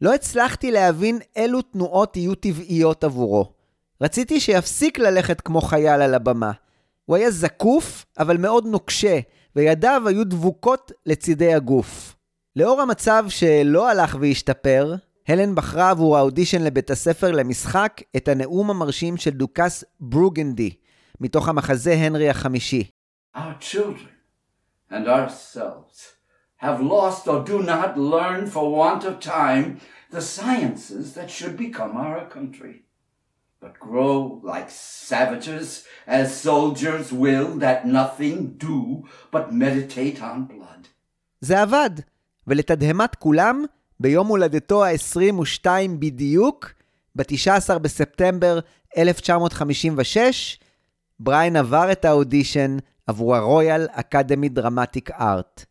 לא 0.00 0.14
הצלחתי 0.14 0.70
להבין 0.70 1.18
אילו 1.36 1.62
תנועות 1.62 2.16
יהיו 2.16 2.34
טבעיות 2.34 3.04
עבורו. 3.04 3.52
רציתי 4.00 4.40
שיפסיק 4.40 4.98
ללכת 4.98 5.40
כמו 5.40 5.60
חייל 5.60 6.02
על 6.02 6.14
הבמה. 6.14 6.52
הוא 7.04 7.16
היה 7.16 7.30
זקוף, 7.30 8.06
אבל 8.18 8.36
מאוד 8.36 8.66
נוקשה, 8.66 9.18
וידיו 9.56 10.02
היו 10.06 10.24
דבוקות 10.24 10.92
לצידי 11.06 11.54
הגוף. 11.54 12.14
לאור 12.58 12.80
המצב 12.80 13.24
שלא 13.28 13.88
הלך 13.88 14.16
והשתפר, 14.20 14.94
הלן 15.28 15.54
בחרה 15.54 15.90
עבור 15.90 16.18
האודישן 16.18 16.62
לבית 16.62 16.90
הספר 16.90 17.30
למשחק 17.30 18.02
את 18.16 18.28
הנאום 18.28 18.70
המרשים 18.70 19.16
של 19.16 19.30
דוכס 19.30 19.84
ברוגנדי, 20.00 20.70
מתוך 21.20 21.48
המחזה 21.48 21.92
הנרי 21.94 22.28
החמישי. 22.28 22.90
Our 23.36 23.54
children 23.60 24.10
and 24.90 25.06
ourselves 25.06 25.98
have 26.62 26.80
lost 26.80 27.28
or 27.28 27.44
do 27.48 27.62
not 27.62 27.96
learn 27.96 28.46
for 28.46 28.64
want 28.80 29.04
of 29.04 29.20
time 29.20 29.78
the 30.10 30.20
sciences 30.20 31.14
that 31.14 31.30
should 31.30 31.56
become 31.56 31.96
our 31.96 32.26
country, 32.36 32.76
but 33.60 33.78
grow 33.78 34.40
like 34.42 34.68
savages 34.70 35.84
as 36.08 36.26
soldiers 36.48 37.12
will 37.12 37.48
that 37.64 37.86
nothing 37.86 38.36
do 38.68 39.04
but 39.30 39.52
meditate 39.52 40.20
on 40.20 40.44
blood. 40.52 40.88
זה 41.40 41.62
עבד. 41.62 41.90
ולתדהמת 42.48 43.14
כולם, 43.14 43.64
ביום 44.00 44.26
הולדתו 44.26 44.84
ה-22 44.84 45.66
בדיוק, 45.98 46.72
ב-19 47.14 47.78
בספטמבר 47.78 48.58
1956, 48.96 50.58
בריין 51.20 51.56
עבר 51.56 51.92
את 51.92 52.04
האודישן 52.04 52.76
עבור 53.06 53.36
הרויאל 53.36 53.86
אקדמי 53.90 54.48
דרמטיק 54.48 55.10
ארט. 55.10 55.64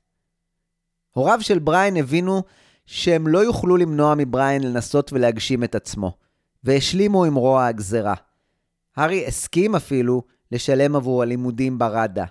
הוריו 1.11 1.41
של 1.41 1.59
בריין 1.59 1.97
הבינו 1.97 2.43
שהם 2.85 3.27
לא 3.27 3.39
יוכלו 3.39 3.77
למנוע 3.77 4.15
מבריין 4.17 4.63
לנסות 4.63 5.13
ולהגשים 5.13 5.63
את 5.63 5.75
עצמו, 5.75 6.17
והשלימו 6.63 7.25
עם 7.25 7.35
רוע 7.35 7.65
הגזרה. 7.65 8.13
הארי 8.95 9.27
הסכים 9.27 9.75
אפילו 9.75 10.21
לשלם 10.51 10.95
עבור 10.95 11.21
הלימודים 11.21 11.79
ב 11.79 11.87
RADA, 11.87 12.25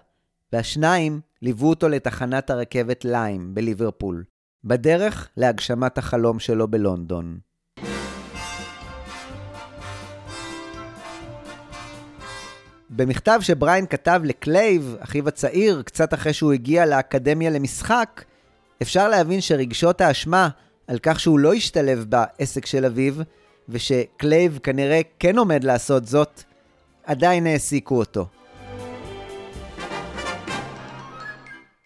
והשניים 0.53 1.21
ליוו 1.43 1.69
אותו 1.69 1.89
לתחנת 1.89 2.51
הרכבת 2.51 3.05
ליים 3.05 3.55
בליברפול. 3.55 4.25
בדרך 4.66 5.29
להגשמת 5.37 5.98
החלום 5.98 6.38
שלו 6.38 6.68
בלונדון. 6.68 7.38
במכתב 12.90 13.38
שבריין 13.42 13.87
כתב 13.87 14.20
לקלייב, 14.24 14.96
אחיו 15.00 15.29
הצעיר, 15.29 15.83
קצת 15.83 16.14
אחרי 16.14 16.33
שהוא 16.33 16.52
הגיע 16.52 16.87
לאקדמיה 16.87 17.50
למשחק, 17.50 18.25
אפשר 18.83 19.08
להבין 19.08 19.40
שרגשות 19.40 20.00
האשמה 20.00 20.48
על 20.87 20.98
כך 21.02 21.21
שהוא 21.21 21.38
לא 21.38 21.54
השתלב 21.54 22.04
בעסק 22.08 22.67
של 22.67 22.85
אביו, 22.85 23.14
ושקלייב 23.69 24.58
כנראה 24.62 25.00
כן 25.19 25.38
עומד 25.38 25.64
לעשות 25.64 26.06
זאת, 26.06 26.42
עדיין 27.04 27.46
העסיקו 27.46 27.98
אותו. 27.98 28.27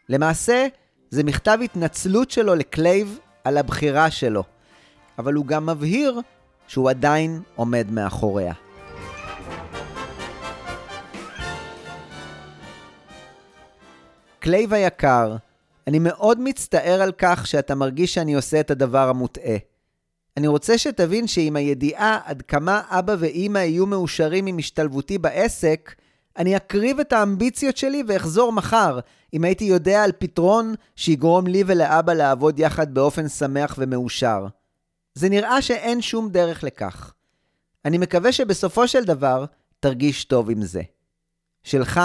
למעשה, 0.08 0.66
זה 1.10 1.24
מכתב 1.24 1.58
התנצלות 1.64 2.30
שלו 2.30 2.54
לקלייב 2.54 3.18
על 3.44 3.58
הבחירה 3.58 4.10
שלו, 4.10 4.44
אבל 5.18 5.34
הוא 5.34 5.46
גם 5.46 5.66
מבהיר 5.66 6.20
שהוא 6.68 6.90
עדיין 6.90 7.42
עומד 7.54 7.86
מאחוריה. 7.90 8.52
קלייב 14.38 14.74
היקר, 14.74 15.36
אני 15.86 15.98
מאוד 15.98 16.40
מצטער 16.40 17.02
על 17.02 17.12
כך 17.18 17.46
שאתה 17.46 17.74
מרגיש 17.74 18.14
שאני 18.14 18.34
עושה 18.34 18.60
את 18.60 18.70
הדבר 18.70 19.08
המוטעה. 19.08 19.56
אני 20.36 20.46
רוצה 20.46 20.78
שתבין 20.78 21.26
שעם 21.26 21.56
הידיעה 21.56 22.18
עד 22.24 22.42
כמה 22.42 22.82
אבא 22.88 23.16
ואימא 23.18 23.58
יהיו 23.58 23.86
מאושרים 23.86 24.46
עם 24.46 24.58
השתלבותי 24.58 25.18
בעסק, 25.18 25.94
אני 26.40 26.56
אקריב 26.56 27.00
את 27.00 27.12
האמביציות 27.12 27.76
שלי 27.76 28.02
ואחזור 28.08 28.52
מחר, 28.52 28.98
אם 29.32 29.44
הייתי 29.44 29.64
יודע 29.64 30.04
על 30.04 30.12
פתרון 30.18 30.74
שיגרום 30.96 31.46
לי 31.46 31.62
ולאבא 31.66 32.12
לעבוד 32.12 32.58
יחד 32.58 32.94
באופן 32.94 33.28
שמח 33.28 33.74
ומאושר. 33.78 34.46
זה 35.14 35.28
נראה 35.28 35.62
שאין 35.62 36.02
שום 36.02 36.28
דרך 36.28 36.64
לכך. 36.64 37.14
אני 37.84 37.98
מקווה 37.98 38.32
שבסופו 38.32 38.88
של 38.88 39.04
דבר 39.04 39.44
תרגיש 39.80 40.24
טוב 40.24 40.50
עם 40.50 40.62
זה. 40.62 40.82
שלך, 41.62 42.00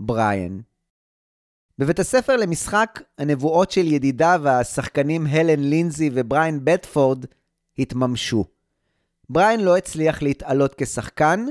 בריאן. 0.00 0.60
בבית 1.78 1.98
הספר 1.98 2.36
למשחק, 2.36 3.02
הנבואות 3.18 3.70
של 3.70 3.86
ידידיו 3.86 4.48
השחקנים 4.48 5.26
הלן 5.26 5.60
לינזי 5.60 6.10
ובריין 6.12 6.60
בטפורד 6.64 7.24
התממשו. 7.78 8.44
בריין 9.30 9.60
לא 9.60 9.76
הצליח 9.76 10.22
להתעלות 10.22 10.74
כשחקן, 10.76 11.46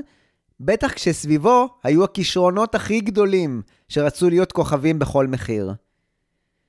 בטח 0.60 0.92
כשסביבו 0.92 1.68
היו 1.84 2.04
הכישרונות 2.04 2.74
הכי 2.74 3.00
גדולים 3.00 3.62
שרצו 3.88 4.30
להיות 4.30 4.52
כוכבים 4.52 4.98
בכל 4.98 5.26
מחיר. 5.26 5.74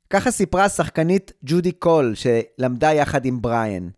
ככה 0.09 0.31
סיפרה 0.31 0.65
השחקנית 0.65 1.31
ג'ודי 1.43 1.71
קול, 1.71 2.13
שלמדה 2.15 2.93
יחד 2.93 3.25
עם 3.25 3.41
בריין. 3.41 3.89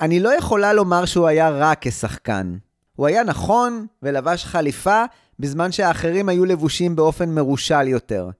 אני 0.00 0.20
לא 0.20 0.34
יכולה 0.34 0.72
לומר 0.72 1.04
שהוא 1.04 1.26
היה 1.26 1.48
רע 1.48 1.72
כשחקן. 1.80 2.56
הוא 2.96 3.06
היה 3.06 3.24
נכון 3.24 3.86
ולבש 4.02 4.44
חליפה 4.44 5.04
בזמן 5.38 5.72
שהאחרים 5.72 6.28
היו 6.28 6.44
לבושים 6.44 6.96
באופן 6.96 7.28
מרושל 7.28 7.88
יותר. 7.88 8.30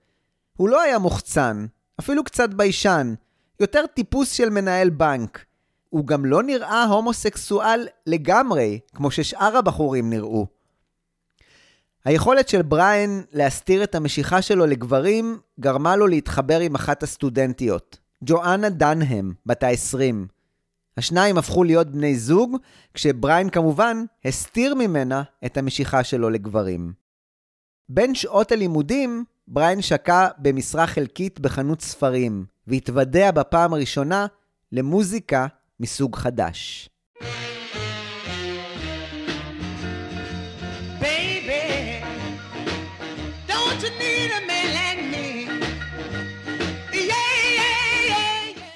הוא 0.56 0.68
לא 0.68 0.82
היה 0.82 0.98
מוחצן, 0.98 1.66
אפילו 2.00 2.24
קצת 2.24 2.50
ביישן, 2.50 3.14
יותר 3.60 3.86
טיפוס 3.94 4.32
של 4.32 4.50
מנהל 4.50 4.90
בנק. 4.90 5.44
הוא 5.88 6.06
גם 6.06 6.24
לא 6.24 6.42
נראה 6.42 6.84
הומוסקסואל 6.84 7.88
לגמרי, 8.06 8.78
כמו 8.94 9.10
ששאר 9.10 9.56
הבחורים 9.56 10.10
נראו. 10.10 10.57
היכולת 12.04 12.48
של 12.48 12.62
בריין 12.62 13.22
להסתיר 13.32 13.84
את 13.84 13.94
המשיכה 13.94 14.42
שלו 14.42 14.66
לגברים 14.66 15.38
גרמה 15.60 15.96
לו 15.96 16.06
להתחבר 16.06 16.60
עם 16.60 16.74
אחת 16.74 17.02
הסטודנטיות, 17.02 17.98
ג'ואנה 18.24 18.70
דנהם, 18.70 19.32
בת 19.46 19.62
ה-20. 19.62 20.26
השניים 20.96 21.38
הפכו 21.38 21.64
להיות 21.64 21.90
בני 21.90 22.16
זוג, 22.18 22.56
כשבריין 22.94 23.50
כמובן 23.50 24.04
הסתיר 24.24 24.74
ממנה 24.74 25.22
את 25.46 25.56
המשיכה 25.56 26.04
שלו 26.04 26.30
לגברים. 26.30 26.92
בין 27.88 28.14
שעות 28.14 28.52
הלימודים, 28.52 29.24
בריין 29.48 29.82
שקע 29.82 30.28
במשרה 30.38 30.86
חלקית 30.86 31.40
בחנות 31.40 31.80
ספרים, 31.80 32.44
והתוודע 32.66 33.30
בפעם 33.30 33.74
הראשונה 33.74 34.26
למוזיקה 34.72 35.46
מסוג 35.80 36.16
חדש. 36.16 36.90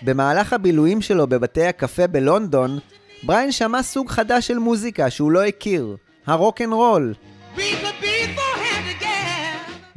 במהלך 0.05 0.53
הבילויים 0.53 1.03
שלו 1.03 1.27
בבתי 1.27 1.67
הקפה 1.67 2.07
בלונדון, 2.07 2.79
בריין 3.23 3.53
שמע 3.53 3.83
סוג 3.83 4.11
חדש 4.11 4.47
של 4.47 4.59
מוזיקה 4.59 5.11
שהוא 5.11 5.33
לא 5.33 5.45
הכיר, 5.45 5.97
הרוק 6.27 6.61
אנד 6.61 6.73
רול. 6.73 7.15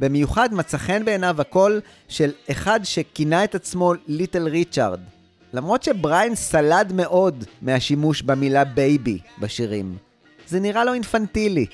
במיוחד 0.00 0.54
מצא 0.54 0.78
חן 0.78 1.04
בעיניו 1.04 1.40
הקול 1.40 1.80
של 2.08 2.32
אחד 2.50 2.80
שכינה 2.84 3.44
את 3.44 3.54
עצמו 3.54 3.92
ליטל 4.06 4.48
ריצ'ארד. 4.48 5.00
למרות 5.52 5.82
שבריין 5.82 6.34
סלד 6.34 6.92
מאוד 6.92 7.44
מהשימוש 7.62 8.22
במילה 8.22 8.64
baby 8.64 9.18
בשירים. 9.38 9.96
זה 10.48 10.60
נראה 10.60 10.84
לו 10.84 10.94
אינפנטילי. 10.94 11.66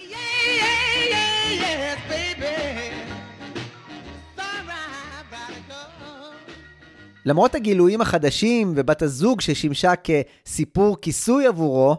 למרות 7.25 7.55
הגילויים 7.55 8.01
החדשים 8.01 8.73
ובת 8.77 9.03
הזוג 9.03 9.41
ששימשה 9.41 9.93
כסיפור 9.97 11.01
כיסוי 11.01 11.47
עבורו, 11.47 11.97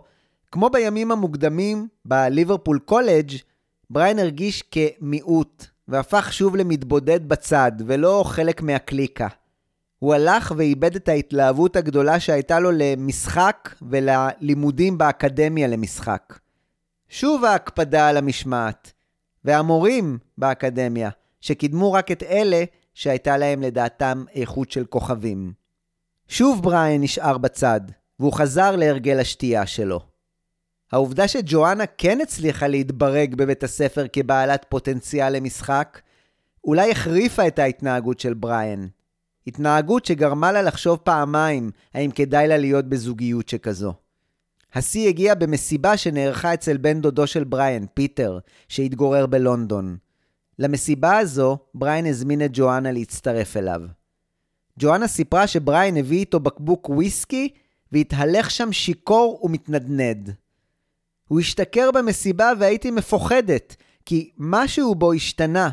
כמו 0.51 0.69
בימים 0.69 1.11
המוקדמים 1.11 1.87
בליברפול 2.05 2.79
קולג', 2.79 3.31
בריין 3.89 4.19
הרגיש 4.19 4.63
כמיעוט, 4.71 5.65
והפך 5.87 6.33
שוב 6.33 6.55
למתבודד 6.55 7.29
בצד, 7.29 7.71
ולא 7.87 8.23
חלק 8.27 8.61
מהקליקה. 8.61 9.27
הוא 9.99 10.13
הלך 10.13 10.53
ואיבד 10.57 10.95
את 10.95 11.09
ההתלהבות 11.09 11.75
הגדולה 11.75 12.19
שהייתה 12.19 12.59
לו 12.59 12.69
למשחק 12.73 13.75
וללימודים 13.81 14.97
באקדמיה 14.97 15.67
למשחק. 15.67 16.39
שוב 17.09 17.45
ההקפדה 17.45 18.07
על 18.07 18.17
המשמעת. 18.17 18.91
והמורים 19.45 20.17
באקדמיה, 20.37 21.09
שקידמו 21.41 21.93
רק 21.93 22.11
את 22.11 22.23
אלה 22.23 22.63
שהייתה 22.93 23.37
להם 23.37 23.61
לדעתם 23.61 24.23
איכות 24.35 24.71
של 24.71 24.85
כוכבים. 24.85 25.53
שוב 26.27 26.63
בריין 26.63 27.01
נשאר 27.01 27.37
בצד, 27.37 27.81
והוא 28.19 28.33
חזר 28.33 28.75
להרגל 28.75 29.19
השתייה 29.19 29.65
שלו. 29.65 29.99
העובדה 30.91 31.27
שג'ואנה 31.27 31.85
כן 31.85 32.21
הצליחה 32.21 32.67
להתברג 32.67 33.35
בבית 33.35 33.63
הספר 33.63 34.05
כבעלת 34.13 34.65
פוטנציאל 34.69 35.35
למשחק, 35.35 36.01
אולי 36.63 36.91
החריפה 36.91 37.47
את 37.47 37.59
ההתנהגות 37.59 38.19
של 38.19 38.33
בריין. 38.33 38.87
התנהגות 39.47 40.05
שגרמה 40.05 40.51
לה 40.51 40.61
לחשוב 40.61 40.99
פעמיים 41.03 41.71
האם 41.93 42.11
כדאי 42.11 42.47
לה 42.47 42.57
להיות 42.57 42.85
בזוגיות 42.85 43.49
שכזו. 43.49 43.93
השיא 44.73 45.07
הגיע 45.07 45.35
במסיבה 45.35 45.97
שנערכה 45.97 46.53
אצל 46.53 46.77
בן 46.77 47.01
דודו 47.01 47.27
של 47.27 47.43
בריין, 47.43 47.85
פיטר, 47.93 48.39
שהתגורר 48.67 49.25
בלונדון. 49.25 49.97
למסיבה 50.59 51.17
הזו, 51.17 51.57
בריין 51.73 52.05
הזמין 52.05 52.45
את 52.45 52.49
ג'ואנה 52.53 52.91
להצטרף 52.91 53.57
אליו. 53.57 53.81
ג'ואנה 54.79 55.07
סיפרה 55.07 55.47
שבריין 55.47 55.97
הביא 55.97 56.19
איתו 56.19 56.39
בקבוק 56.39 56.89
וויסקי 56.89 57.49
והתהלך 57.91 58.51
שם 58.51 58.71
שיכור 58.71 59.39
ומתנדנד. 59.43 60.33
הוא 61.27 61.39
השתכר 61.39 61.91
במסיבה 61.91 62.51
והייתי 62.59 62.91
מפוחדת, 62.91 63.75
כי 64.05 64.31
משהו 64.37 64.95
בו 64.95 65.13
השתנה. 65.13 65.69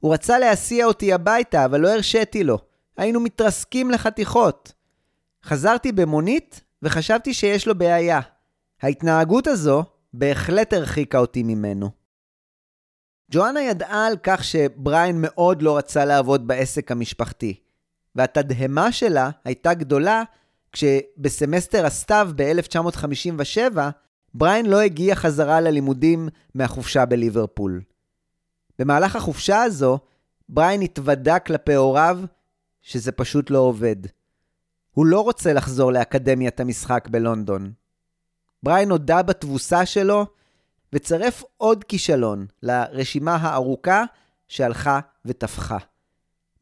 הוא 0.00 0.14
רצה 0.14 0.38
להסיע 0.38 0.86
אותי 0.86 1.12
הביתה, 1.12 1.64
אבל 1.64 1.80
לא 1.80 1.88
הרשיתי 1.88 2.44
לו. 2.44 2.58
היינו 2.96 3.20
מתרסקים 3.20 3.90
לחתיכות. 3.90 4.72
חזרתי 5.44 5.92
במונית 5.92 6.60
וחשבתי 6.82 7.34
שיש 7.34 7.66
לו 7.66 7.78
בעיה. 7.78 8.20
ההתנהגות 8.82 9.46
הזו 9.46 9.84
בהחלט 10.14 10.72
הרחיקה 10.72 11.18
אותי 11.18 11.42
ממנו. 11.42 11.90
ג'ואנה 13.30 13.62
ידעה 13.62 14.06
על 14.06 14.16
כך 14.22 14.44
שבריין 14.44 15.16
מאוד 15.18 15.62
לא 15.62 15.78
רצה 15.78 16.04
לעבוד 16.04 16.46
בעסק 16.46 16.90
המשפחתי, 16.92 17.54
והתדהמה 18.14 18.92
שלה 18.92 19.30
הייתה 19.44 19.74
גדולה 19.74 20.22
כשבסמסטר 20.72 21.86
הסתיו 21.86 22.30
ב-1957, 22.36 23.78
בריין 24.34 24.66
לא 24.66 24.80
הגיע 24.80 25.14
חזרה 25.14 25.60
ללימודים 25.60 26.28
מהחופשה 26.54 27.06
בליברפול. 27.06 27.80
במהלך 28.78 29.16
החופשה 29.16 29.62
הזו, 29.62 29.98
בריין 30.48 30.82
התוודה 30.82 31.38
כלפי 31.38 31.74
הוריו 31.74 32.20
שזה 32.82 33.12
פשוט 33.12 33.50
לא 33.50 33.58
עובד. 33.58 33.96
הוא 34.90 35.06
לא 35.06 35.20
רוצה 35.20 35.52
לחזור 35.52 35.92
לאקדמיית 35.92 36.60
המשחק 36.60 37.08
בלונדון. 37.10 37.72
בריין 38.62 38.90
הודה 38.90 39.22
בתבוסה 39.22 39.86
שלו 39.86 40.26
וצרף 40.92 41.44
עוד 41.56 41.84
כישלון 41.84 42.46
לרשימה 42.62 43.36
הארוכה 43.36 44.04
שהלכה 44.48 45.00
ותפחה. 45.24 45.78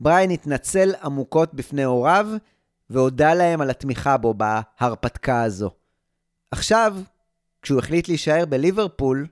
בריין 0.01 0.31
התנצל 0.31 0.95
עמוקות 1.03 1.55
בפני 1.55 1.85
הוריו 1.85 2.27
והודה 2.91 3.35
להם 3.35 3.61
על 3.61 3.71
התמיכה 3.71 4.17
בו 4.17 4.35
בהרפתקה 4.35 5.43
הזו. 5.43 5.71
עכשיו, 6.51 6.97
כשהוא 7.63 7.79
החליט 7.79 8.09
להישאר 8.09 8.45
בליברפול, 8.49 9.27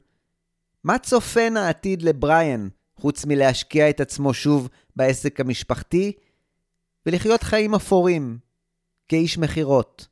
מה 0.84 0.98
צופן 0.98 1.56
העתיד 1.56 2.02
לבריאן, 2.02 2.68
חוץ 2.96 3.24
מלהשקיע 3.24 3.90
את 3.90 4.00
עצמו 4.00 4.34
שוב 4.34 4.68
בעסק 4.96 5.40
המשפחתי 5.40 6.12
ולחיות 7.06 7.42
חיים 7.42 7.74
אפורים, 7.74 8.38
כאיש 9.08 9.38
מכירות? 9.38 10.08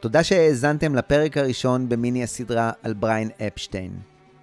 תודה 0.00 0.24
שהאזנתם 0.24 0.94
לפרק 0.94 1.36
הראשון 1.36 1.88
במיני 1.88 2.22
הסדרה 2.22 2.70
על 2.82 2.94
בריין 2.94 3.28
אפשטיין. 3.46 3.90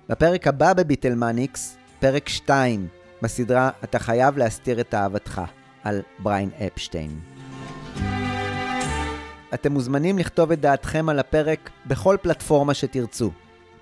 בפרק 0.09 0.47
הבא 0.47 0.73
בביטלמניקס, 0.73 1.77
פרק 1.99 2.29
2 2.29 2.87
בסדרה 3.21 3.69
"אתה 3.83 3.99
חייב 3.99 4.37
להסתיר 4.37 4.79
את 4.79 4.93
אהבתך" 4.93 5.41
על 5.83 6.01
בריין 6.19 6.49
אפשטיין. 6.67 7.19
אתם 9.53 9.71
מוזמנים 9.71 10.17
לכתוב 10.17 10.51
את 10.51 10.59
דעתכם 10.61 11.09
על 11.09 11.19
הפרק 11.19 11.69
בכל 11.85 12.17
פלטפורמה 12.21 12.73
שתרצו. 12.73 13.31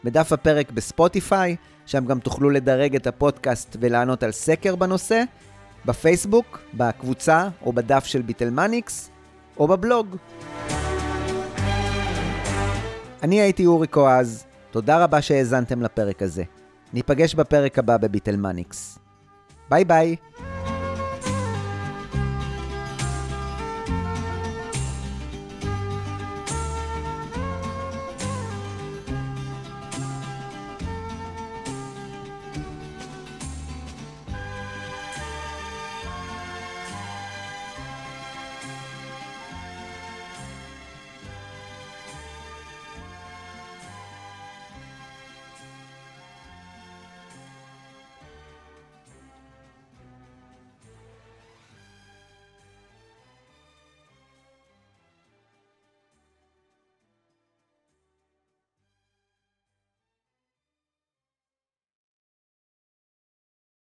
בדף 0.03 0.31
הפרק 0.31 0.71
בספוטיפיי, 0.71 1.55
שם 1.85 2.05
גם 2.05 2.19
תוכלו 2.19 2.49
לדרג 2.49 2.95
את 2.95 3.07
הפודקאסט 3.07 3.77
ולענות 3.79 4.23
על 4.23 4.31
סקר 4.31 4.75
בנושא, 4.75 5.23
בפייסבוק, 5.85 6.59
בקבוצה 6.73 7.47
או 7.61 7.73
בדף 7.73 8.05
של 8.05 8.21
ביטלמניקס, 8.21 9.09
או 9.57 9.67
בבלוג. 9.67 10.15
אני 13.25 13.41
הייתי 13.41 13.65
אורי 13.65 13.87
קואז, 13.87 14.45
תודה 14.71 15.03
רבה 15.03 15.21
שהאזנתם 15.21 15.81
לפרק 15.81 16.21
הזה. 16.21 16.43
ניפגש 16.93 17.35
בפרק 17.35 17.79
הבא 17.79 17.97
בביטלמניקס. 17.97 18.99
ביי 19.69 19.85
ביי. 19.85 20.15